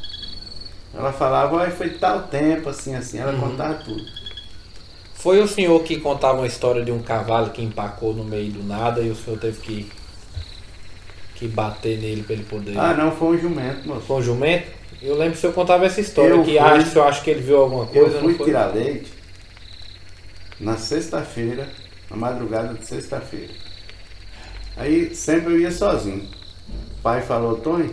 Ela 0.95 1.13
falava, 1.13 1.63
"Ai, 1.63 1.71
foi 1.71 1.91
tal 1.91 2.23
tempo, 2.25 2.69
assim, 2.69 2.95
assim, 2.95 3.19
ela 3.19 3.33
Uhum. 3.33 3.41
contava 3.51 3.75
tudo. 3.75 4.05
Foi 5.15 5.41
o 5.41 5.47
senhor 5.49 5.83
que 5.85 6.01
contava 6.01 6.39
uma 6.39 6.47
história 6.47 6.85
de 6.85 6.91
um 6.93 7.01
cavalo 7.01 7.51
que 7.51 7.63
empacou 7.63 8.13
no 8.13 8.25
meio 8.25 8.53
do 8.53 8.63
nada 8.63 9.01
e 9.01 9.11
o 9.11 9.15
senhor 9.17 9.39
teve 9.39 9.61
que, 9.61 9.93
que 11.37 11.47
bater 11.49 11.99
nele 11.99 12.23
para 12.23 12.35
ele 12.35 12.45
poder. 12.45 12.77
Ah, 12.79 12.93
não, 12.95 13.13
foi 13.13 13.37
um 13.37 13.41
jumento, 13.41 13.87
moço. 13.89 14.03
Foi 14.03 14.17
um 14.17 14.23
jumento? 14.23 14.67
Eu 15.01 15.15
lembro 15.17 15.33
que 15.33 15.39
o 15.39 15.41
senhor 15.41 15.53
contava 15.53 15.85
essa 15.87 16.01
história, 16.01 16.31
Eu 16.35 16.43
que 16.43 16.51
fui- 16.51 16.59
acho, 16.59 16.89
o 16.89 16.93
senhor 16.93 17.07
acha 17.07 17.23
que 17.23 17.31
ele 17.31 17.41
viu 17.41 17.59
alguma 17.59 17.87
coisa, 17.87 18.17
Eu 18.19 18.21
fui 18.23 18.35
tirar 18.45 18.67
leite 18.75 19.13
na 20.61 20.77
sexta-feira, 20.77 21.69
na 22.11 22.17
madrugada 22.17 22.75
de 22.75 22.85
sexta-feira. 22.87 23.53
Aí 24.77 25.15
sempre 25.15 25.53
eu 25.55 25.61
ia 25.61 25.71
sozinho. 25.71 26.29
O 26.99 27.03
pai 27.03 27.21
falou, 27.23 27.57
Tony, 27.57 27.91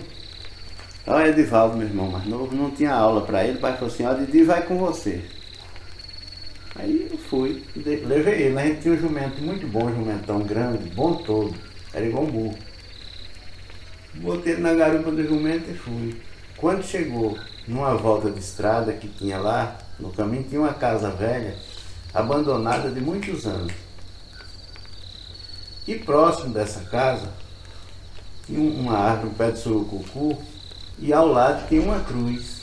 olha 1.09 1.29
Edivaldo, 1.29 1.77
meu 1.77 1.87
irmão 1.87 2.09
mais 2.09 2.25
novo, 2.25 2.55
não 2.55 2.71
tinha 2.71 2.93
aula 2.93 3.21
para 3.21 3.43
ele. 3.43 3.57
O 3.57 3.61
pai 3.61 3.73
falou 3.73 3.87
assim, 3.87 4.05
ó, 4.05 4.13
Didi 4.13 4.43
vai 4.43 4.61
com 4.65 4.77
você. 4.77 5.23
Aí 6.75 7.07
eu 7.11 7.17
fui, 7.17 7.63
levei 7.75 8.43
ele. 8.43 8.59
A 8.59 8.65
gente 8.65 8.81
tinha 8.81 8.93
um 8.93 8.97
jumento 8.97 9.41
muito 9.41 9.67
bom, 9.67 9.85
um 9.85 9.95
jumentão 9.95 10.39
grande, 10.39 10.89
bom 10.91 11.15
todo. 11.15 11.53
Era 11.93 12.05
igual 12.05 12.23
um 12.23 12.31
burro. 12.31 12.57
Botei 14.15 14.53
ele 14.53 14.61
na 14.61 14.73
garupa 14.73 15.11
do 15.11 15.23
jumento 15.27 15.69
e 15.69 15.73
fui. 15.73 16.21
Quando 16.57 16.83
chegou 16.83 17.37
numa 17.67 17.95
volta 17.95 18.29
de 18.29 18.39
estrada 18.39 18.93
que 18.93 19.07
tinha 19.07 19.37
lá, 19.39 19.77
no 19.99 20.11
caminho 20.11 20.43
tinha 20.43 20.61
uma 20.61 20.73
casa 20.73 21.09
velha, 21.09 21.55
abandonada 22.13 22.89
de 22.89 22.99
muitos 23.01 23.45
anos. 23.45 23.73
E 25.87 25.95
próximo 25.95 26.53
dessa 26.53 26.81
casa 26.81 27.31
tinha 28.45 28.59
um- 28.59 28.79
uma 28.81 28.97
árvore, 28.97 29.29
um 29.29 29.33
pé 29.33 29.51
de 29.51 29.59
surucucu, 29.59 30.37
e 31.01 31.13
ao 31.13 31.27
lado 31.27 31.67
tinha 31.67 31.81
uma 31.81 31.99
cruz. 31.99 32.59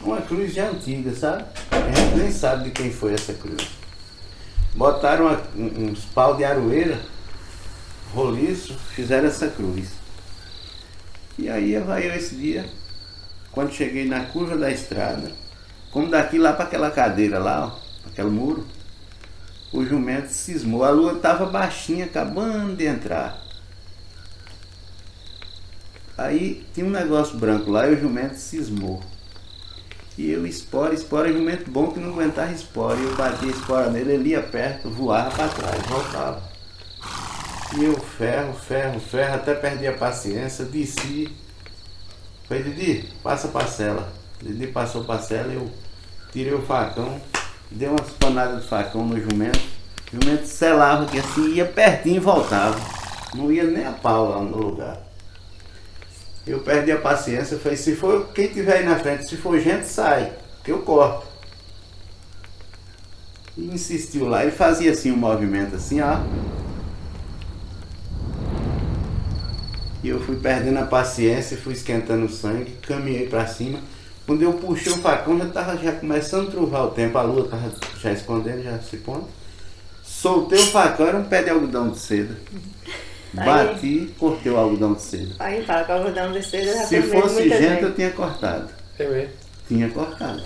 Uma 0.00 0.20
cruz 0.20 0.52
já 0.54 0.68
antiga, 0.68 1.14
sabe? 1.14 1.44
A 1.70 1.92
gente 2.00 2.16
nem 2.16 2.30
sabe 2.30 2.64
de 2.64 2.70
quem 2.70 2.92
foi 2.92 3.14
essa 3.14 3.32
cruz. 3.34 3.68
Botaram 4.74 5.26
uma- 5.26 5.42
um- 5.56 5.90
uns 5.90 6.04
pau 6.04 6.36
de 6.36 6.44
aroeira, 6.44 7.00
roliço, 8.14 8.74
fizeram 8.94 9.26
essa 9.28 9.48
cruz. 9.48 9.88
E 11.38 11.48
aí 11.48 11.78
vai 11.78 12.06
eu 12.06 12.14
esse 12.14 12.34
dia, 12.34 12.68
quando 13.52 13.72
cheguei 13.72 14.06
na 14.06 14.24
curva 14.26 14.56
da 14.56 14.70
estrada, 14.70 15.32
como 15.90 16.10
daqui 16.10 16.38
lá 16.38 16.52
para 16.52 16.64
aquela 16.66 16.90
cadeira 16.90 17.38
lá, 17.38 17.66
ó, 17.66 18.08
aquele 18.08 18.28
muro, 18.30 18.66
o 19.72 19.84
jumento 19.84 20.28
cismou. 20.28 20.84
A 20.84 20.90
lua 20.90 21.14
estava 21.14 21.46
baixinha, 21.46 22.04
acabando 22.04 22.76
de 22.76 22.86
entrar. 22.86 23.42
Aí 26.16 26.64
tinha 26.72 26.86
um 26.86 26.90
negócio 26.90 27.36
branco 27.36 27.70
lá 27.70 27.86
e 27.86 27.94
o 27.94 28.00
jumento 28.00 28.36
cismou. 28.36 29.02
E 30.16 30.30
eu 30.30 30.46
espora, 30.46 30.94
espora, 30.94 31.30
jumento 31.30 31.70
bom 31.70 31.88
que 31.88 32.00
não 32.00 32.14
aguentava 32.14 32.50
espora. 32.52 32.98
E 32.98 33.04
eu 33.04 33.14
batia 33.16 33.50
espora 33.50 33.90
nele, 33.90 34.14
ele 34.14 34.28
ia 34.30 34.42
perto, 34.42 34.88
voava 34.88 35.30
para 35.30 35.48
trás, 35.48 35.86
voltava. 35.86 36.42
E 37.76 37.84
eu 37.84 37.98
ferro, 37.98 38.54
ferro, 38.54 38.98
ferro, 38.98 39.34
até 39.34 39.54
perdi 39.54 39.86
a 39.86 39.92
paciência, 39.92 40.64
desci. 40.64 41.30
Falei, 42.48 42.62
Didi, 42.62 43.08
passa 43.22 43.48
parcela. 43.48 44.10
Didi 44.40 44.68
passou 44.68 45.04
parcela, 45.04 45.52
eu 45.52 45.70
tirei 46.32 46.54
o 46.54 46.62
facão, 46.62 47.20
dei 47.70 47.88
umas 47.88 48.10
panadas 48.12 48.62
de 48.62 48.68
facão 48.68 49.04
no 49.04 49.20
jumento. 49.20 49.60
O 50.12 50.24
jumento 50.24 50.46
selava 50.46 51.06
que 51.06 51.18
assim, 51.18 51.54
ia 51.54 51.66
pertinho 51.66 52.16
e 52.16 52.20
voltava. 52.20 52.78
Não 53.34 53.52
ia 53.52 53.64
nem 53.64 53.84
a 53.84 53.92
pau 53.92 54.30
lá 54.30 54.40
no 54.40 54.56
lugar. 54.56 55.05
Eu 56.46 56.60
perdi 56.60 56.92
a 56.92 56.98
paciência, 56.98 57.58
falei, 57.58 57.76
se 57.76 57.96
for 57.96 58.28
quem 58.28 58.46
tiver 58.46 58.78
aí 58.78 58.84
na 58.84 58.96
frente, 58.96 59.28
se 59.28 59.36
for 59.36 59.58
gente, 59.58 59.86
sai, 59.86 60.32
que 60.62 60.70
eu 60.70 60.78
corto. 60.78 61.26
E 63.56 63.66
insistiu 63.66 64.28
lá, 64.28 64.42
ele 64.42 64.52
fazia 64.52 64.92
assim 64.92 65.10
um 65.10 65.16
movimento 65.16 65.74
assim, 65.74 66.00
ó. 66.00 66.20
E 70.04 70.08
eu 70.08 70.20
fui 70.20 70.36
perdendo 70.36 70.78
a 70.78 70.86
paciência, 70.86 71.56
fui 71.56 71.72
esquentando 71.72 72.26
o 72.26 72.32
sangue, 72.32 72.76
caminhei 72.86 73.26
pra 73.26 73.46
cima. 73.48 73.80
Quando 74.24 74.42
eu 74.42 74.52
puxei 74.52 74.92
o 74.92 74.98
facão, 74.98 75.36
já 75.38 75.46
tava 75.46 75.76
já 75.76 75.92
começando 75.92 76.46
a 76.46 76.50
truvar 76.52 76.84
o 76.84 76.90
tempo, 76.90 77.18
a 77.18 77.22
lua 77.22 77.48
tava 77.48 77.72
já 78.00 78.12
escondendo, 78.12 78.62
já 78.62 78.78
se 78.78 78.98
pondo. 78.98 79.26
Soltei 80.04 80.60
o 80.60 80.66
facão, 80.66 81.06
era 81.06 81.18
um 81.18 81.24
pé 81.24 81.42
de 81.42 81.50
algodão 81.50 81.90
de 81.90 81.98
seda. 81.98 82.36
Bati, 83.44 84.14
cortei 84.18 84.52
o 84.52 84.56
algodão 84.56 84.94
de 84.94 85.02
seda. 85.02 85.34
Aí 85.38 85.64
fala 85.64 85.84
que 85.84 85.90
o 85.90 85.94
algodão 85.94 86.32
de 86.32 86.42
seda 86.42 86.64
já 86.64 86.84
Se 86.84 87.02
fosse 87.02 87.48
gente, 87.48 87.82
eu 87.82 87.94
tinha 87.94 88.10
cortado. 88.10 88.70
É 88.98 89.08
mesmo. 89.08 89.30
Tinha 89.68 89.88
cortado. 89.90 90.42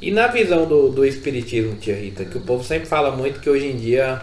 E 0.00 0.10
na 0.10 0.26
visão 0.26 0.66
do, 0.66 0.88
do 0.88 1.04
espiritismo, 1.04 1.76
tia 1.76 1.94
Rita, 1.94 2.24
que 2.24 2.36
o 2.36 2.40
povo 2.40 2.64
sempre 2.64 2.86
fala 2.86 3.12
muito 3.12 3.40
que 3.40 3.48
hoje 3.48 3.66
em 3.66 3.76
dia 3.76 4.20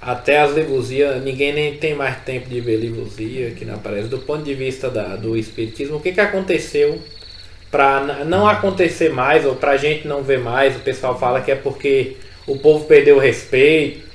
até 0.00 0.40
as 0.40 0.54
livusias, 0.54 1.22
ninguém 1.22 1.52
nem 1.52 1.76
tem 1.76 1.94
mais 1.94 2.22
tempo 2.22 2.48
de 2.48 2.60
ver 2.60 2.76
livusia 2.76 3.50
que 3.52 3.64
não 3.64 3.74
aparece. 3.74 4.08
Do 4.08 4.18
ponto 4.18 4.44
de 4.44 4.54
vista 4.54 4.90
da, 4.90 5.16
do 5.16 5.36
espiritismo, 5.36 5.96
o 5.96 6.00
que, 6.00 6.12
que 6.12 6.20
aconteceu 6.20 7.00
para 7.70 8.24
não 8.24 8.46
acontecer 8.46 9.10
mais 9.10 9.44
ou 9.44 9.56
para 9.56 9.72
a 9.72 9.76
gente 9.76 10.06
não 10.06 10.22
ver 10.22 10.38
mais? 10.38 10.76
O 10.76 10.80
pessoal 10.80 11.18
fala 11.18 11.40
que 11.40 11.50
é 11.50 11.56
porque 11.56 12.16
o 12.46 12.58
povo 12.58 12.84
perdeu 12.84 13.16
o 13.16 13.20
respeito. 13.20 14.05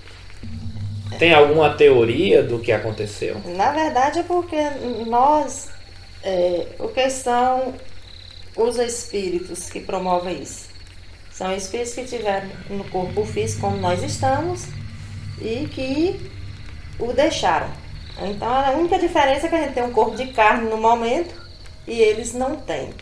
Tem 1.18 1.34
alguma 1.34 1.74
teoria 1.76 2.42
do 2.42 2.60
que 2.60 2.72
aconteceu? 2.72 3.42
Na 3.46 3.72
verdade 3.72 4.20
é 4.20 4.24
porque 4.24 4.58
nós, 5.08 5.70
é, 6.24 6.68
o 6.80 6.88
que 6.88 7.10
são 7.10 7.74
os 8.56 8.78
espíritos 8.78 9.70
que 9.70 9.80
promovem 9.80 10.42
isso? 10.42 10.70
São 11.32 11.56
espíritos 11.56 11.94
que 11.94 12.06
tiveram 12.06 12.50
no 12.70 12.84
corpo 12.86 13.26
físico 13.26 13.62
como 13.62 13.78
nós 13.78 14.04
estamos 14.04 14.66
e 15.40 15.68
que 15.68 16.32
o 17.00 17.14
deixaram. 17.14 17.70
Então 18.22 18.48
a 18.48 18.72
única 18.72 19.00
diferença 19.00 19.48
é 19.48 19.50
que 19.50 19.56
a 19.56 19.62
gente 19.64 19.74
tem 19.74 19.84
um 19.84 19.92
corpo 19.92 20.16
de 20.16 20.28
carne 20.28 20.70
no 20.70 20.78
momento 20.78 21.34
e 21.88 22.00
eles 22.00 22.34
não 22.34 22.56
têm. 22.56 22.94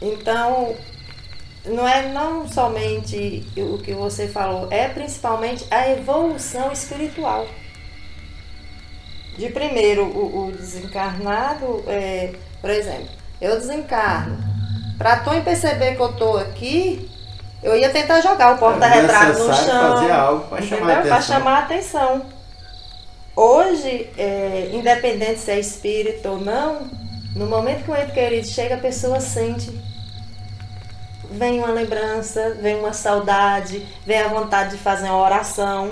Então 0.00 0.74
não 1.66 1.86
é 1.88 2.08
não 2.08 2.48
somente 2.48 3.46
o 3.56 3.78
que 3.78 3.92
você 3.94 4.26
falou, 4.28 4.68
é 4.70 4.88
principalmente 4.88 5.64
a 5.70 5.88
evolução 5.90 6.72
espiritual. 6.72 7.46
De 9.38 9.48
primeiro, 9.48 10.04
o, 10.04 10.48
o 10.48 10.52
desencarnado, 10.52 11.82
é, 11.86 12.32
por 12.60 12.70
exemplo, 12.70 13.08
eu 13.40 13.56
desencarno. 13.58 14.38
Pra 14.98 15.16
tu 15.16 15.30
perceber 15.42 15.96
que 15.96 16.02
eu 16.02 16.12
tô 16.12 16.36
aqui, 16.36 17.10
eu 17.62 17.76
ia 17.76 17.90
tentar 17.90 18.20
jogar 18.20 18.54
o 18.54 18.58
porta-retrato 18.58 19.38
no 19.38 19.48
necessário 19.48 19.64
chão. 19.72 19.96
fazer 19.96 20.10
algo 20.12 20.56
entendeu? 20.58 20.78
chamar 20.78 20.98
a 20.98 21.00
Pra 21.02 21.16
atenção. 21.16 21.22
chamar 21.22 21.52
a 21.54 21.58
atenção. 21.60 22.26
Hoje, 23.34 24.10
é, 24.18 24.70
independente 24.74 25.38
se 25.40 25.50
é 25.50 25.58
espírito 25.58 26.28
ou 26.28 26.38
não, 26.38 26.90
no 27.34 27.46
momento 27.46 27.84
que 27.84 27.90
o 27.90 27.96
ente 27.96 28.12
querido 28.12 28.46
chega, 28.46 28.74
a 28.74 28.78
pessoa 28.78 29.20
sente. 29.20 29.70
Vem 31.32 31.58
uma 31.58 31.70
lembrança, 31.72 32.56
vem 32.60 32.76
uma 32.78 32.92
saudade, 32.92 33.86
vem 34.06 34.18
a 34.20 34.28
vontade 34.28 34.72
de 34.72 34.78
fazer 34.78 35.06
uma 35.06 35.18
oração. 35.20 35.90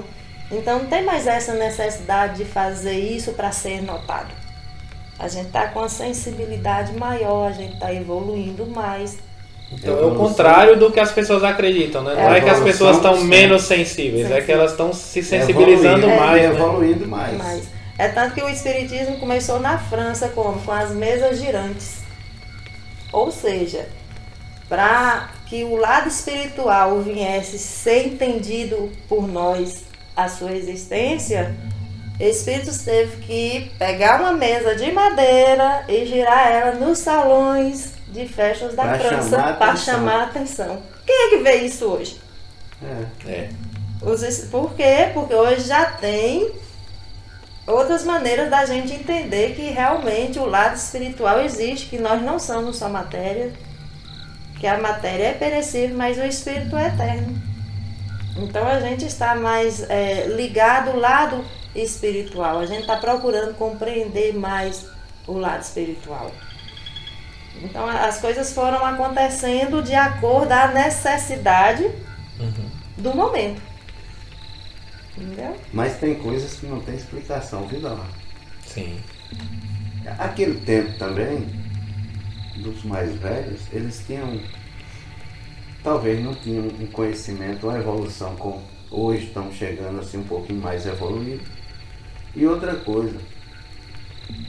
Então 0.51 0.81
não 0.81 0.87
tem 0.87 1.05
mais 1.05 1.27
essa 1.27 1.55
necessidade 1.55 2.39
de 2.39 2.45
fazer 2.45 2.99
isso 2.99 3.33
para 3.33 3.53
ser 3.53 3.83
notado. 3.83 4.29
A 5.19 5.29
gente 5.29 5.47
está 5.47 5.69
com 5.69 5.81
uma 5.81 5.89
sensibilidade 5.89 6.93
maior, 6.95 7.49
a 7.49 7.53
gente 7.53 7.75
está 7.75 7.93
evoluindo 7.93 8.67
mais. 8.67 9.19
Então 9.73 9.93
é 9.93 9.97
o 9.97 9.99
Evolução. 10.01 10.27
contrário 10.27 10.79
do 10.79 10.91
que 10.91 10.99
as 10.99 11.13
pessoas 11.13 11.45
acreditam, 11.45 12.03
né? 12.03 12.15
Não 12.15 12.35
é, 12.35 12.41
que 12.41 12.49
as 12.51 12.61
pessoas 12.61 12.97
estão 12.97 13.21
menos 13.23 13.63
sensíveis, 13.63 14.25
é 14.27 14.29
que 14.29 14.35
Sensível. 14.41 14.57
elas 14.57 14.71
estão 14.73 14.93
se 14.93 15.23
sensibilizando 15.23 16.07
Evoluindo, 16.07 16.21
mais. 16.21 16.43
é, 16.43 16.49
né? 16.49 16.55
evoluindo 16.55 17.07
mais. 17.07 17.39
Mas 17.39 17.69
é 17.97 18.09
tanto 18.09 18.35
que 18.35 18.43
o 18.43 18.49
espiritismo 18.49 19.19
começou 19.19 19.61
na 19.61 19.79
França 19.79 20.29
como 20.31 20.59
com 20.61 20.73
as 20.73 20.91
mesas 20.91 21.39
girantes. 21.39 21.99
Ou 23.13 23.31
seja, 23.31 23.87
para 24.71 25.31
que 25.47 25.65
o 25.65 25.75
lado 25.75 26.09
espiritual 26.09 27.01
viesse 27.01 27.59
ser 27.59 28.07
entendido 28.07 28.89
por 29.09 29.27
nós 29.27 29.83
a 30.17 30.29
sua 30.29 30.53
existência, 30.53 31.57
espíritos 32.21 32.79
teve 32.83 33.17
que 33.17 33.73
pegar 33.77 34.21
uma 34.21 34.33
mesa 34.33 34.77
de 34.77 34.93
madeira 34.93 35.85
e 35.89 36.07
girar 36.07 36.53
ela 36.53 36.73
nos 36.77 36.99
salões 36.99 37.95
de 38.07 38.29
festas 38.29 38.77
da 38.77 38.85
Pra 38.85 38.99
França 39.01 39.55
para 39.55 39.75
chamar 39.75 40.21
a 40.21 40.25
atenção. 40.27 40.81
Quem 41.05 41.27
é 41.27 41.31
que 41.31 41.43
vê 41.43 41.55
isso 41.57 41.87
hoje? 41.87 42.21
É. 42.81 43.29
É. 43.29 43.49
Os 44.01 44.23
Por 44.53 44.75
quê? 44.75 45.11
Porque 45.13 45.35
hoje 45.35 45.67
já 45.67 45.85
tem 45.87 46.53
outras 47.67 48.05
maneiras 48.05 48.49
da 48.49 48.65
gente 48.65 48.93
entender 48.93 49.55
que 49.57 49.63
realmente 49.63 50.39
o 50.39 50.47
lado 50.47 50.77
espiritual 50.77 51.41
existe, 51.41 51.89
que 51.89 51.99
nós 51.99 52.23
não 52.23 52.39
somos 52.39 52.77
só 52.77 52.89
matéria, 52.89 53.53
que 54.61 54.67
a 54.67 54.79
matéria 54.79 55.29
é 55.29 55.33
perecível, 55.35 55.97
mas 55.97 56.19
o 56.19 56.23
espírito 56.23 56.77
é 56.77 56.89
eterno. 56.89 57.41
Então 58.37 58.67
a 58.67 58.79
gente 58.81 59.05
está 59.07 59.35
mais 59.35 59.89
é, 59.91 60.27
ligado 60.29 60.91
ao 60.91 60.97
lado 60.97 61.45
espiritual, 61.75 62.59
a 62.59 62.67
gente 62.67 62.83
está 62.83 62.97
procurando 62.97 63.55
compreender 63.55 64.35
mais 64.35 64.87
o 65.27 65.39
lado 65.39 65.63
espiritual. 65.63 66.31
Então 67.63 67.87
as 67.89 68.21
coisas 68.21 68.53
foram 68.53 68.85
acontecendo 68.85 69.83
de 69.83 69.95
acordo 69.95 70.53
à 70.53 70.69
necessidade 70.69 71.85
Uhum. 72.39 72.71
do 72.97 73.15
momento. 73.15 73.61
Entendeu? 75.17 75.55
Mas 75.73 75.99
tem 75.99 76.15
coisas 76.15 76.55
que 76.55 76.67
não 76.67 76.81
tem 76.81 76.95
explicação, 76.95 77.67
viu, 77.67 77.81
Dona? 77.81 78.05
Sim. 78.67 78.99
Aquele 80.19 80.59
tempo 80.61 80.97
também, 80.99 81.47
dos 82.57 82.85
mais 82.85 83.15
velhos, 83.17 83.61
eles 83.73 84.03
tinham. 84.07 84.41
Talvez 85.83 86.23
não 86.23 86.35
tinham 86.35 86.67
um 86.67 86.87
conhecimento, 86.87 87.67
uma 87.67 87.79
evolução 87.79 88.37
como 88.37 88.63
hoje 88.91 89.27
estamos 89.27 89.55
chegando 89.55 90.01
assim 90.01 90.19
um 90.19 90.25
pouquinho 90.25 90.61
mais 90.61 90.85
evoluído. 90.87 91.43
E 92.35 92.47
outra 92.47 92.75
coisa, 92.77 93.19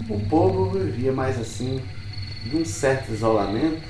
o 0.10 0.20
povo 0.28 0.72
vivia 0.72 1.12
mais 1.12 1.40
assim, 1.40 1.82
de 2.44 2.58
um 2.58 2.66
certo 2.66 3.12
isolamento, 3.12 3.82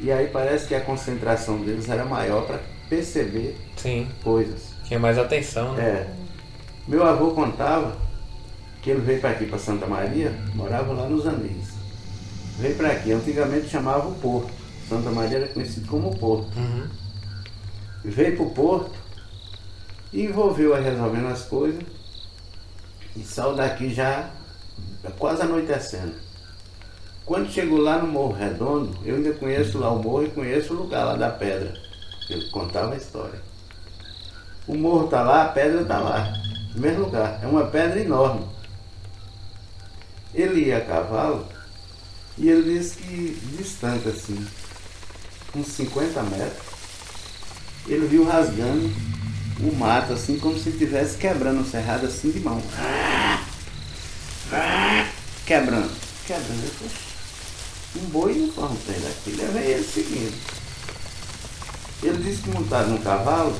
e 0.00 0.10
aí 0.10 0.28
parece 0.28 0.66
que 0.66 0.74
a 0.74 0.80
concentração 0.80 1.58
deles 1.58 1.88
era 1.88 2.04
maior 2.04 2.46
para 2.46 2.60
perceber 2.88 3.56
Sim. 3.76 4.08
coisas. 4.24 4.74
Tinha 4.84 4.98
mais 4.98 5.18
atenção, 5.18 5.74
né? 5.74 5.84
É. 5.84 6.10
Meu 6.88 7.04
avô 7.04 7.32
contava 7.32 7.96
que 8.82 8.90
ele 8.90 9.00
veio 9.00 9.20
para 9.20 9.30
aqui, 9.30 9.46
para 9.46 9.58
Santa 9.58 9.86
Maria, 9.86 10.32
morava 10.54 10.92
lá 10.92 11.08
nos 11.08 11.26
Anéis. 11.26 11.59
Veio 12.60 12.76
para 12.76 12.92
aqui, 12.92 13.10
antigamente 13.10 13.68
chamava 13.68 14.06
o 14.06 14.14
Porto. 14.16 14.52
Santa 14.86 15.10
Maria 15.10 15.38
era 15.38 15.48
conhecido 15.48 15.88
como 15.88 16.14
Porto. 16.18 16.54
Uhum. 16.58 16.86
Veio 18.04 18.36
para 18.36 18.44
o 18.44 18.50
Porto 18.50 18.98
e 20.12 20.26
envolveu 20.26 20.74
a 20.74 20.78
resolvendo 20.78 21.28
as 21.28 21.42
coisas 21.42 21.82
e 23.16 23.20
saiu 23.20 23.54
daqui 23.54 23.94
já 23.94 24.30
quase 25.18 25.42
anoitecendo. 25.42 26.14
Quando 27.24 27.50
chegou 27.50 27.78
lá 27.80 27.98
no 27.98 28.08
Morro 28.08 28.34
Redondo, 28.34 28.98
eu 29.04 29.16
ainda 29.16 29.32
conheço 29.32 29.78
lá 29.78 29.90
o 29.90 30.02
morro 30.02 30.24
e 30.24 30.30
conheço 30.30 30.74
o 30.74 30.76
lugar 30.76 31.04
lá 31.04 31.14
da 31.14 31.30
pedra. 31.30 31.72
Ele 32.28 32.50
contava 32.50 32.92
a 32.92 32.96
história. 32.96 33.40
O 34.66 34.76
morro 34.76 35.06
está 35.06 35.22
lá, 35.22 35.44
a 35.44 35.48
pedra 35.48 35.80
está 35.80 35.98
lá. 35.98 36.30
No 36.74 36.80
mesmo 36.80 37.04
lugar. 37.04 37.40
É 37.42 37.46
uma 37.46 37.66
pedra 37.66 38.00
enorme. 38.00 38.44
Ele 40.34 40.66
ia 40.66 40.78
a 40.78 40.84
cavalo 40.84 41.46
e 42.40 42.48
ele 42.48 42.78
disse 42.78 42.96
que 42.96 43.38
distante 43.58 44.08
assim, 44.08 44.46
uns 45.54 45.66
50 45.66 46.22
metros, 46.22 46.66
ele 47.86 48.06
viu 48.06 48.24
rasgando 48.24 48.90
o 49.60 49.74
mato 49.76 50.14
assim 50.14 50.38
como 50.38 50.58
se 50.58 50.70
estivesse 50.70 51.18
quebrando 51.18 51.60
o 51.60 51.70
cerrado 51.70 52.06
assim 52.06 52.30
de 52.30 52.40
mão. 52.40 52.62
Quebrando, 55.44 55.90
quebrando. 56.26 56.64
Eu 56.64 56.70
falei, 56.70 56.92
um 57.96 58.08
boi 58.08 58.34
não 58.34 58.52
forma 58.52 58.74
um 58.74 58.76
trem 58.78 59.00
daqui. 59.00 59.32
Levei 59.32 59.72
ele 59.72 59.84
seguindo. 59.84 60.60
Ele 62.02 62.24
disse 62.24 62.42
que 62.42 62.50
montado 62.50 62.88
num 62.88 63.02
cavalo, 63.02 63.54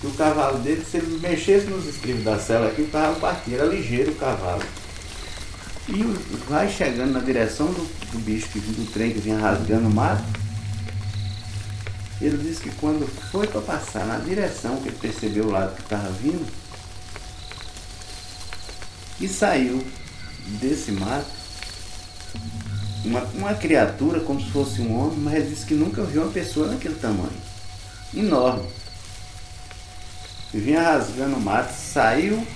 que 0.00 0.06
o 0.06 0.12
cavalo 0.12 0.58
dele, 0.58 0.84
se 0.88 0.98
ele 0.98 1.18
mexesse 1.18 1.66
nos 1.66 1.84
estribos 1.86 2.22
da 2.22 2.38
cela 2.38 2.68
aqui, 2.68 2.82
o 2.82 2.88
cavalo 2.88 3.18
partia. 3.18 3.56
Era 3.56 3.66
ligeiro 3.66 4.12
o 4.12 4.16
cavalo. 4.16 4.62
E 5.88 6.02
vai 6.48 6.70
chegando 6.70 7.12
na 7.12 7.20
direção 7.20 7.66
do, 7.66 7.84
do 8.12 8.18
bicho 8.20 8.48
que 8.48 8.58
do 8.58 8.90
trem 8.92 9.12
que 9.12 9.18
vinha 9.18 9.38
rasgando 9.38 9.88
o 9.88 9.92
mato. 9.92 10.24
Ele 12.20 12.38
disse 12.38 12.62
que 12.62 12.70
quando 12.76 13.06
foi 13.30 13.46
para 13.46 13.60
passar 13.60 14.06
na 14.06 14.18
direção 14.18 14.80
que 14.80 14.88
ele 14.88 14.98
percebeu 14.98 15.46
o 15.46 15.50
lado 15.50 15.74
que 15.74 15.82
estava 15.82 16.08
vindo, 16.10 16.46
e 19.20 19.28
saiu 19.28 19.84
desse 20.60 20.90
mato 20.92 21.26
uma, 23.04 23.20
uma 23.34 23.54
criatura 23.54 24.20
como 24.20 24.40
se 24.40 24.50
fosse 24.50 24.80
um 24.80 24.98
homem, 24.98 25.18
mas 25.18 25.48
disse 25.48 25.66
que 25.66 25.74
nunca 25.74 26.02
viu 26.02 26.22
uma 26.22 26.32
pessoa 26.32 26.68
daquele 26.68 26.94
tamanho. 26.94 27.30
Enorme. 28.14 28.68
E 30.52 30.58
vinha 30.58 30.82
rasgando 30.82 31.36
o 31.36 31.40
mato, 31.40 31.72
saiu 31.72 32.46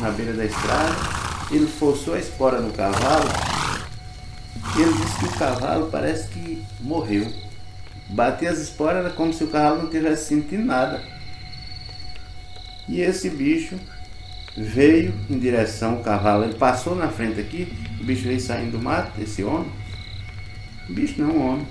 na 0.00 0.10
beira 0.10 0.32
da 0.32 0.44
estrada, 0.44 1.27
ele 1.50 1.66
forçou 1.66 2.14
a 2.14 2.18
espora 2.18 2.60
no 2.60 2.72
cavalo, 2.72 3.28
ele 4.76 4.92
disse 4.92 5.18
que 5.18 5.24
o 5.24 5.38
cavalo 5.38 5.88
parece 5.90 6.28
que 6.28 6.64
morreu. 6.80 7.26
Bater 8.10 8.48
as 8.48 8.58
esporas 8.58 9.04
era 9.04 9.10
como 9.10 9.32
se 9.32 9.44
o 9.44 9.48
cavalo 9.48 9.82
não 9.82 9.90
tivesse 9.90 10.26
sentindo 10.26 10.64
nada. 10.64 11.02
E 12.88 13.00
esse 13.00 13.28
bicho 13.28 13.78
veio 14.56 15.14
em 15.28 15.38
direção 15.38 15.96
ao 15.96 16.02
cavalo. 16.02 16.44
Ele 16.44 16.54
passou 16.54 16.94
na 16.94 17.08
frente 17.08 17.40
aqui, 17.40 17.72
o 18.00 18.04
bicho 18.04 18.24
veio 18.24 18.40
saindo 18.40 18.72
do 18.72 18.82
mato, 18.82 19.20
esse 19.20 19.44
homem. 19.44 19.70
O 20.88 20.92
bicho 20.92 21.20
não, 21.20 21.30
um 21.30 21.50
homem. 21.50 21.68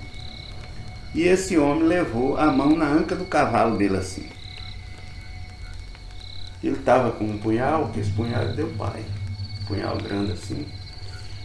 E 1.14 1.22
esse 1.22 1.58
homem 1.58 1.84
levou 1.84 2.36
a 2.36 2.52
mão 2.52 2.76
na 2.76 2.86
anca 2.86 3.16
do 3.16 3.24
cavalo 3.24 3.76
dele 3.76 3.96
assim. 3.96 4.28
Ele 6.62 6.76
estava 6.76 7.10
com 7.12 7.24
um 7.24 7.38
punhal, 7.38 7.88
que 7.88 8.00
esse 8.00 8.10
punhal 8.10 8.42
era 8.42 8.52
deu 8.52 8.68
pai. 8.76 9.04
Punhal 9.68 9.98
grande 9.98 10.32
assim. 10.32 10.66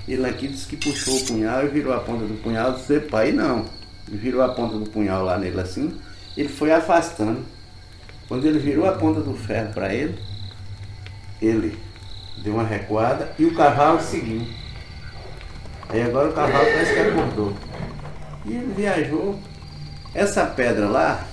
Ele 0.07 0.25
aqui 0.25 0.47
disse 0.47 0.67
que 0.67 0.77
puxou 0.77 1.15
o 1.15 1.25
punhal 1.25 1.65
e 1.65 1.67
virou 1.67 1.93
a 1.93 1.99
ponta 1.99 2.25
do 2.25 2.41
punhal 2.41 2.73
disse, 2.73 2.99
pai, 3.01 3.31
não. 3.31 3.65
Virou 4.07 4.41
a 4.41 4.49
ponta 4.49 4.77
do 4.77 4.89
punhal 4.89 5.23
lá 5.23 5.38
nele 5.38 5.59
assim. 5.59 5.93
Ele 6.36 6.49
foi 6.49 6.71
afastando. 6.71 7.43
Quando 8.27 8.45
ele 8.45 8.59
virou 8.59 8.88
a 8.88 8.93
ponta 8.93 9.19
do 9.19 9.33
ferro 9.36 9.73
para 9.73 9.93
ele, 9.93 10.17
ele 11.41 11.77
deu 12.43 12.55
uma 12.55 12.63
recuada 12.63 13.31
e 13.38 13.45
o 13.45 13.53
cavalo 13.53 14.01
seguiu. 14.01 14.47
Aí 15.89 16.01
agora 16.01 16.29
o 16.29 16.33
cavalo 16.33 16.65
parece 16.65 16.93
que 16.93 16.99
acordou. 16.99 17.53
E 18.45 18.53
ele 18.53 18.73
viajou. 18.75 19.39
Essa 20.13 20.45
pedra 20.45 20.88
lá, 20.88 21.25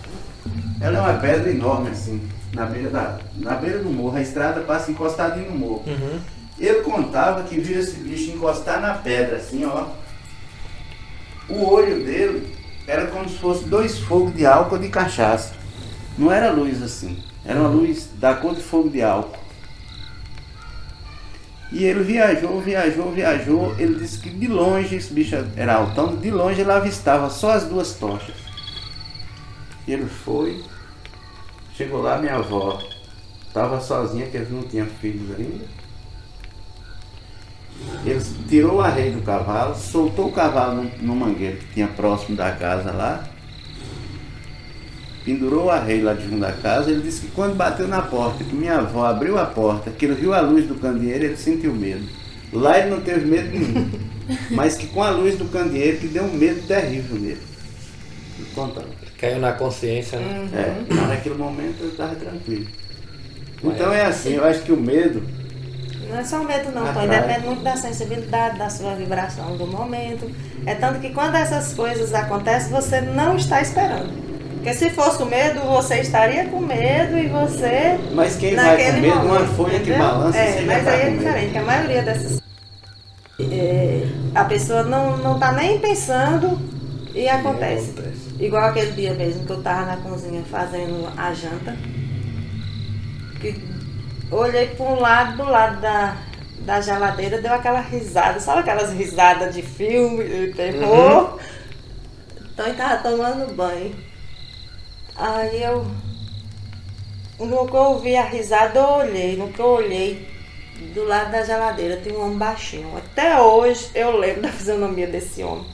ela 0.81 0.98
é 0.98 1.00
uma 1.00 1.20
pedra 1.20 1.50
enorme 1.50 1.90
assim, 1.90 2.26
na 2.55 2.64
beira, 2.64 2.88
da, 2.88 3.18
na 3.37 3.55
beira 3.57 3.79
do 3.79 3.90
morro. 3.90 4.16
A 4.16 4.22
estrada 4.22 4.62
passa 4.62 4.90
encostadinho 4.90 5.50
no 5.50 5.59
morro. 5.59 5.85
Uhum. 5.87 6.20
Ele 6.61 6.83
contava 6.83 7.42
que 7.44 7.59
viu 7.59 7.81
esse 7.81 7.96
bicho 7.96 8.33
encostar 8.33 8.81
na 8.83 8.94
pedra, 8.94 9.38
assim, 9.38 9.64
ó. 9.64 9.87
O 11.49 11.64
olho 11.73 12.05
dele 12.05 12.55
era 12.87 13.07
como 13.07 13.27
se 13.29 13.38
fosse 13.38 13.64
dois 13.64 13.99
fogos 13.99 14.35
de 14.35 14.44
álcool 14.44 14.79
de 14.79 14.90
cachaça. 14.90 15.55
Não 16.18 16.31
era 16.31 16.53
luz 16.53 16.83
assim, 16.83 17.18
era 17.44 17.59
uma 17.59 17.68
luz 17.68 18.11
da 18.14 18.35
cor 18.35 18.55
de 18.55 18.62
fogo 18.62 18.90
de 18.90 19.03
álcool. 19.03 19.40
E 21.73 21.85
ele 21.85 22.03
viajou, 22.03 22.61
viajou, 22.61 23.11
viajou. 23.11 23.75
Ele 23.79 23.94
disse 23.94 24.18
que 24.18 24.29
de 24.29 24.46
longe, 24.46 24.96
esse 24.96 25.12
bicho 25.14 25.37
era 25.57 25.77
altão, 25.77 26.16
de 26.16 26.31
longe 26.31 26.61
ele 26.61 26.70
avistava 26.70 27.31
só 27.31 27.53
as 27.53 27.64
duas 27.64 27.94
tochas. 27.94 28.35
E 29.87 29.92
ele 29.92 30.07
foi, 30.07 30.62
chegou 31.75 32.03
lá, 32.03 32.18
minha 32.18 32.37
avó 32.37 32.83
estava 33.46 33.81
sozinha, 33.81 34.27
que 34.27 34.37
eles 34.37 34.51
não 34.51 34.62
tinham 34.62 34.87
filhos 34.87 35.31
ainda. 35.38 35.80
Ele 38.05 38.21
tirou 38.49 38.77
o 38.77 38.81
arreio 38.81 39.12
do 39.12 39.23
cavalo, 39.23 39.75
soltou 39.75 40.29
o 40.29 40.33
cavalo 40.33 40.83
no, 40.83 40.90
no 41.03 41.16
mangueiro 41.16 41.59
que 41.59 41.75
tinha 41.75 41.87
próximo 41.87 42.37
da 42.37 42.51
casa 42.53 42.90
lá, 42.93 43.25
pendurou 45.25 45.66
o 45.66 45.71
arreio 45.71 46.05
lá 46.05 46.14
de 46.14 46.25
junto 46.25 46.40
da 46.40 46.53
casa. 46.53 46.90
Ele 46.90 47.03
disse 47.03 47.23
que 47.23 47.33
quando 47.33 47.55
bateu 47.57 47.87
na 47.87 48.03
porta, 48.03 48.43
que 48.43 48.55
minha 48.55 48.79
avó 48.79 49.05
abriu 49.05 49.38
a 49.38 49.45
porta, 49.45 49.90
que 49.90 50.05
ele 50.05 50.14
viu 50.14 50.33
a 50.33 50.40
luz 50.40 50.66
do 50.66 50.75
candeeiro, 50.77 51.25
ele 51.25 51.37
sentiu 51.37 51.75
medo. 51.75 52.07
Lá 52.53 52.79
ele 52.79 52.90
não 52.90 53.01
teve 53.01 53.27
medo 53.27 53.51
nenhum, 53.51 53.90
mas 54.51 54.77
que 54.77 54.87
com 54.87 55.03
a 55.03 55.11
luz 55.11 55.37
do 55.37 55.45
candeeiro 55.47 55.99
que 55.99 56.09
deu 56.09 56.25
um 56.25 56.33
medo 56.33 56.66
terrível 56.66 57.19
nele. 57.19 57.40
Contando. 58.55 58.88
Caiu 59.19 59.38
na 59.38 59.53
consciência, 59.53 60.19
né? 60.19 60.49
Uhum. 60.51 60.59
É, 60.59 60.77
mas 60.88 61.09
naquele 61.09 61.35
momento 61.35 61.77
eu 61.83 61.88
estava 61.90 62.14
tranquilo. 62.14 62.66
Então 63.62 63.93
é 63.93 64.07
assim, 64.07 64.33
eu 64.33 64.45
acho 64.45 64.62
que 64.62 64.73
o 64.73 64.77
medo. 64.77 65.23
Não 66.11 66.18
é 66.18 66.25
só 66.25 66.40
o 66.40 66.44
medo 66.44 66.73
não, 66.73 66.92
Tony, 66.92 67.09
depende 67.09 67.46
muito 67.46 67.62
da 67.62 67.77
sensibilidade, 67.77 68.59
da 68.59 68.68
sua 68.68 68.94
vibração 68.94 69.57
do 69.57 69.66
momento. 69.66 70.29
É 70.66 70.75
tanto 70.75 70.99
que 70.99 71.11
quando 71.11 71.37
essas 71.37 71.73
coisas 71.73 72.12
acontecem, 72.12 72.70
você 72.70 73.01
não 73.01 73.37
está 73.37 73.62
esperando. 73.62 74.12
Porque 74.55 74.75
se 74.75 74.90
fosse 74.90 75.23
o 75.23 75.27
medo, 75.27 75.61
você 75.61 76.01
estaria 76.01 76.46
com 76.46 76.61
medo 76.61 77.16
e 77.16 77.29
você. 77.29 77.99
Mas 78.12 78.37
quem 78.37 78.57
vai 78.57 78.77
com 78.77 79.01
medo, 79.01 79.16
momento, 79.16 79.25
uma 79.25 79.46
folha 79.46 79.77
entendeu? 79.77 79.94
que 79.94 80.01
balança. 80.01 80.38
É, 80.38 80.61
mas 80.62 80.88
aí 80.88 81.01
é 81.01 81.11
diferente, 81.11 81.44
porque 81.44 81.59
a 81.59 81.62
maioria 81.62 82.03
dessas. 82.03 82.42
É, 83.40 84.07
a 84.35 84.44
pessoa 84.44 84.83
não 84.83 85.35
está 85.35 85.53
nem 85.53 85.79
pensando 85.79 86.61
e 87.14 87.29
acontece. 87.29 87.90
acontece. 87.90 88.35
Igual 88.38 88.64
aquele 88.64 88.90
dia 88.92 89.14
mesmo 89.14 89.46
que 89.46 89.53
eu 89.53 89.59
estava 89.59 89.87
na 89.87 89.96
cozinha 89.99 90.42
fazendo 90.51 91.09
a 91.16 91.33
janta 91.33 91.77
que 93.40 93.69
olhei 94.31 94.69
para 94.69 94.87
um 94.87 95.01
lado, 95.01 95.37
do 95.37 95.45
lado 95.45 95.81
da, 95.81 96.16
da 96.61 96.81
geladeira, 96.81 97.40
deu 97.40 97.53
aquela 97.53 97.81
risada, 97.81 98.38
sabe 98.38 98.61
aquelas 98.61 98.93
risadas 98.93 99.55
de 99.55 99.62
filme, 99.62 100.25
de 100.25 100.53
terror? 100.55 101.33
Uhum. 101.33 101.38
Então 102.53 102.66
ele 102.66 102.77
tava 102.77 103.03
tomando 103.03 103.55
banho. 103.55 103.95
Aí 105.16 105.62
eu, 105.62 105.85
no 107.38 107.66
que 107.66 107.75
eu 107.75 107.81
ouvi 107.81 108.16
a 108.16 108.25
risada, 108.25 108.79
eu 108.79 108.85
olhei, 108.85 109.37
no 109.37 109.49
que 109.49 109.61
eu 109.61 109.66
olhei, 109.66 110.29
do 110.95 111.05
lado 111.05 111.31
da 111.31 111.43
geladeira 111.43 111.97
tem 111.97 112.12
um 112.16 112.25
homem 112.25 112.38
baixinho. 112.38 112.97
Até 112.97 113.40
hoje 113.40 113.90
eu 113.95 114.16
lembro 114.16 114.43
da 114.43 114.53
fisionomia 114.53 115.07
desse 115.07 115.43
homem. 115.43 115.66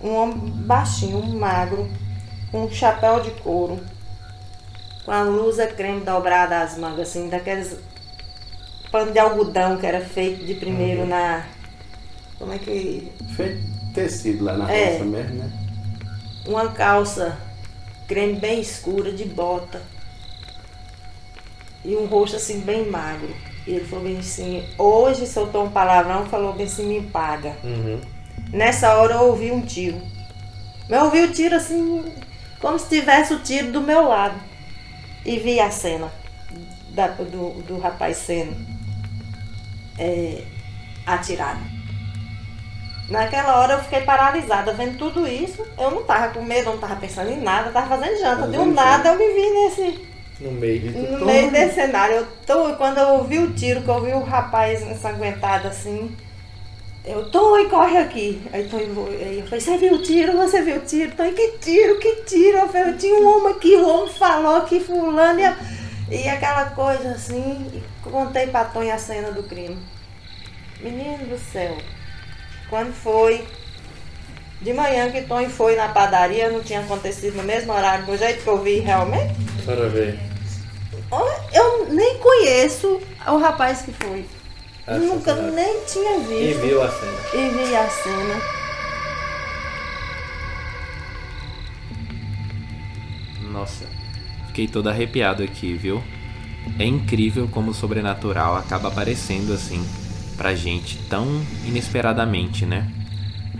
Um 0.00 0.14
homem 0.14 0.38
baixinho, 0.38 1.22
magro, 1.22 1.88
com 2.50 2.64
um 2.64 2.70
chapéu 2.70 3.20
de 3.20 3.30
couro 3.32 3.78
com 5.10 5.14
a 5.14 5.24
blusa 5.24 5.66
creme 5.66 6.02
dobrada 6.02 6.60
às 6.60 6.78
mangas, 6.78 7.08
assim, 7.08 7.28
daqueles 7.28 7.76
pano 8.92 9.10
de 9.10 9.18
algodão 9.18 9.76
que 9.76 9.84
era 9.84 10.00
feito 10.00 10.44
de 10.44 10.54
primeiro 10.54 11.00
uhum. 11.00 11.08
na. 11.08 11.46
Como 12.38 12.52
é 12.52 12.58
que. 12.58 13.10
Feito 13.34 13.60
tecido 13.92 14.44
lá 14.44 14.56
na 14.56 14.72
é, 14.72 14.92
roça 14.92 15.04
mesmo, 15.04 15.34
né? 15.34 15.50
Uma 16.46 16.68
calça 16.68 17.36
creme 18.06 18.38
bem 18.38 18.60
escura 18.60 19.10
de 19.10 19.24
bota. 19.24 19.82
E 21.84 21.96
um 21.96 22.06
rosto 22.06 22.36
assim 22.36 22.60
bem 22.60 22.88
magro. 22.88 23.34
E 23.66 23.72
ele 23.72 23.84
falou 23.86 24.04
bem 24.04 24.16
assim, 24.16 24.64
hoje 24.78 25.26
soltou 25.26 25.64
um 25.64 25.70
palavrão, 25.70 26.26
falou 26.26 26.52
bem 26.52 26.66
assim, 26.66 26.86
me 26.86 27.02
paga. 27.02 27.56
Uhum. 27.64 28.00
Nessa 28.52 28.94
hora 28.94 29.14
eu 29.14 29.22
ouvi 29.22 29.50
um 29.50 29.60
tiro. 29.60 30.00
Eu 30.88 31.06
ouvi 31.06 31.24
o 31.24 31.32
tiro 31.32 31.56
assim, 31.56 32.04
como 32.60 32.78
se 32.78 32.88
tivesse 32.88 33.34
o 33.34 33.40
tiro 33.40 33.72
do 33.72 33.80
meu 33.80 34.06
lado 34.06 34.49
e 35.24 35.38
vi 35.38 35.60
a 35.60 35.70
cena 35.70 36.10
da, 36.90 37.08
do, 37.08 37.62
do 37.62 37.78
rapaz 37.78 38.16
sendo 38.18 38.56
é, 39.98 40.42
atirado. 41.06 41.60
Naquela 43.08 43.58
hora 43.58 43.74
eu 43.74 43.80
fiquei 43.80 44.02
paralisada 44.02 44.72
vendo 44.72 44.96
tudo 44.96 45.26
isso. 45.26 45.66
Eu 45.76 45.90
não 45.90 46.02
estava 46.02 46.32
com 46.32 46.42
medo, 46.42 46.66
não 46.66 46.76
estava 46.76 46.94
pensando 46.94 47.30
em 47.30 47.40
nada, 47.40 47.68
estava 47.68 47.88
fazendo 47.88 48.18
janta. 48.20 48.46
De 48.46 48.56
um 48.56 48.72
nada 48.72 49.08
eu 49.08 49.18
me 49.18 49.34
vi 49.34 49.50
nesse. 49.50 50.10
No 50.38 50.52
meio, 50.52 50.92
no 50.92 51.26
meio 51.26 51.50
desse 51.50 51.74
cenário. 51.74 52.16
Eu 52.16 52.26
tô, 52.46 52.76
quando 52.76 52.98
eu 52.98 53.08
ouvi 53.14 53.38
o 53.38 53.52
tiro, 53.52 53.82
que 53.82 53.88
eu 53.88 54.02
vi 54.02 54.12
o 54.12 54.22
rapaz 54.22 54.80
ensanguentado 54.82 55.66
assim, 55.66 56.16
eu, 57.04 57.30
tô 57.30 57.58
e 57.58 57.68
corre 57.68 57.98
aqui. 57.98 58.42
Aí, 58.52 58.68
aí 58.72 59.38
eu 59.38 59.44
falei, 59.44 59.60
você 59.60 59.76
viu 59.78 59.94
o 59.94 60.02
tiro? 60.02 60.36
Você 60.36 60.62
viu 60.62 60.76
o 60.76 60.80
tiro? 60.80 61.12
Tô, 61.16 61.24
que 61.32 61.58
tiro? 61.58 61.98
Que 61.98 62.16
tiro? 62.24 62.58
Eu 62.58 62.68
falei, 62.68 62.94
tinha 62.94 63.14
um 63.14 63.26
homem 63.26 63.54
aqui, 63.54 63.74
o 63.76 63.88
homem 63.88 64.12
falou 64.12 64.60
que 64.62 64.80
fulano 64.80 65.40
e, 65.40 66.16
e 66.16 66.28
aquela 66.28 66.66
coisa 66.70 67.12
assim. 67.12 67.82
Contei 68.02 68.46
pra 68.48 68.64
Tonho 68.64 68.92
a 68.92 68.98
cena 68.98 69.32
do 69.32 69.42
crime. 69.42 69.78
Menino 70.80 71.26
do 71.26 71.38
céu. 71.38 71.76
Quando 72.68 72.92
foi 72.92 73.44
de 74.60 74.72
manhã 74.72 75.10
que 75.10 75.22
Tonho 75.22 75.50
foi 75.50 75.76
na 75.76 75.88
padaria, 75.88 76.50
não 76.50 76.62
tinha 76.62 76.80
acontecido 76.80 77.36
no 77.36 77.42
mesmo 77.42 77.72
horário, 77.72 78.06
do 78.06 78.16
jeito 78.16 78.42
que 78.42 78.48
eu 78.48 78.58
vi 78.58 78.80
realmente. 78.80 79.34
Para 79.64 79.88
ver. 79.88 80.18
Eu 81.52 81.86
nem 81.90 82.18
conheço 82.18 83.00
o 83.26 83.36
rapaz 83.38 83.82
que 83.82 83.92
foi. 83.92 84.24
Nunca 84.88 85.34
nem 85.34 85.84
tinha 85.84 86.18
visto. 86.20 86.32
E 86.32 86.54
viu 86.54 86.82
a 86.82 86.90
cena. 86.90 87.18
E 87.34 87.48
vi 87.50 87.76
a 87.76 87.88
cena. 87.88 88.60
Nossa, 93.50 93.84
fiquei 94.46 94.66
todo 94.66 94.88
arrepiado 94.88 95.42
aqui, 95.42 95.74
viu? 95.74 96.02
É 96.78 96.84
incrível 96.84 97.48
como 97.48 97.72
o 97.72 97.74
sobrenatural 97.74 98.56
acaba 98.56 98.88
aparecendo 98.88 99.52
assim 99.52 99.84
pra 100.36 100.54
gente 100.54 100.98
tão 101.08 101.26
inesperadamente, 101.66 102.64
né? 102.64 102.90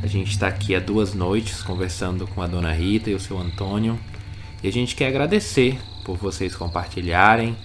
A 0.02 0.06
gente 0.06 0.30
está 0.30 0.48
aqui 0.48 0.74
há 0.74 0.80
duas 0.80 1.12
noites 1.12 1.62
conversando 1.62 2.26
com 2.26 2.40
a 2.40 2.46
dona 2.46 2.72
Rita 2.72 3.10
e 3.10 3.14
o 3.14 3.20
seu 3.20 3.38
Antônio 3.38 3.98
e 4.62 4.68
a 4.68 4.72
gente 4.72 4.96
quer 4.96 5.08
agradecer 5.08 5.78
por 6.04 6.16
vocês 6.16 6.56
compartilharem 6.56 7.56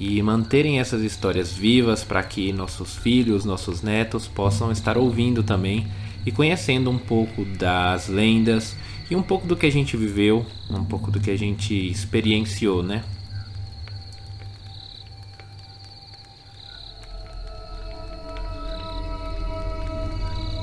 e 0.00 0.22
manterem 0.22 0.78
essas 0.78 1.02
histórias 1.02 1.52
vivas 1.52 2.04
para 2.04 2.22
que 2.22 2.52
nossos 2.52 2.96
filhos, 2.96 3.44
nossos 3.44 3.82
netos 3.82 4.28
possam 4.28 4.70
estar 4.70 4.96
ouvindo 4.96 5.42
também 5.42 5.86
e 6.24 6.30
conhecendo 6.30 6.90
um 6.90 6.98
pouco 6.98 7.44
das 7.44 8.08
lendas 8.08 8.76
e 9.10 9.16
um 9.16 9.22
pouco 9.22 9.46
do 9.46 9.56
que 9.56 9.66
a 9.66 9.72
gente 9.72 9.96
viveu, 9.96 10.44
um 10.70 10.84
pouco 10.84 11.10
do 11.10 11.18
que 11.18 11.30
a 11.30 11.38
gente 11.38 11.74
experienciou, 11.74 12.82
né? 12.82 13.02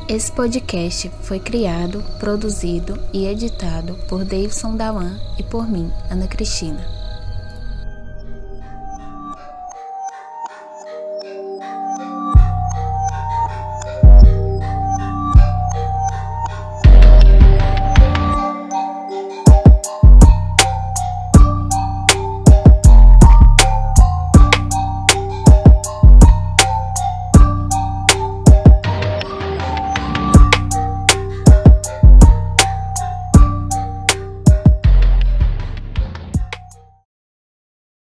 Esse 0.08 0.32
podcast 0.32 1.12
foi 1.24 1.40
criado, 1.40 2.04
produzido 2.20 2.98
e 3.12 3.26
editado 3.26 3.96
por 4.08 4.24
Davidson 4.24 4.78
Dawan 4.78 5.20
e 5.40 5.44
por 5.44 5.68
mim, 5.68 5.92
Ana 6.12 6.28
Cristina. 6.28 6.95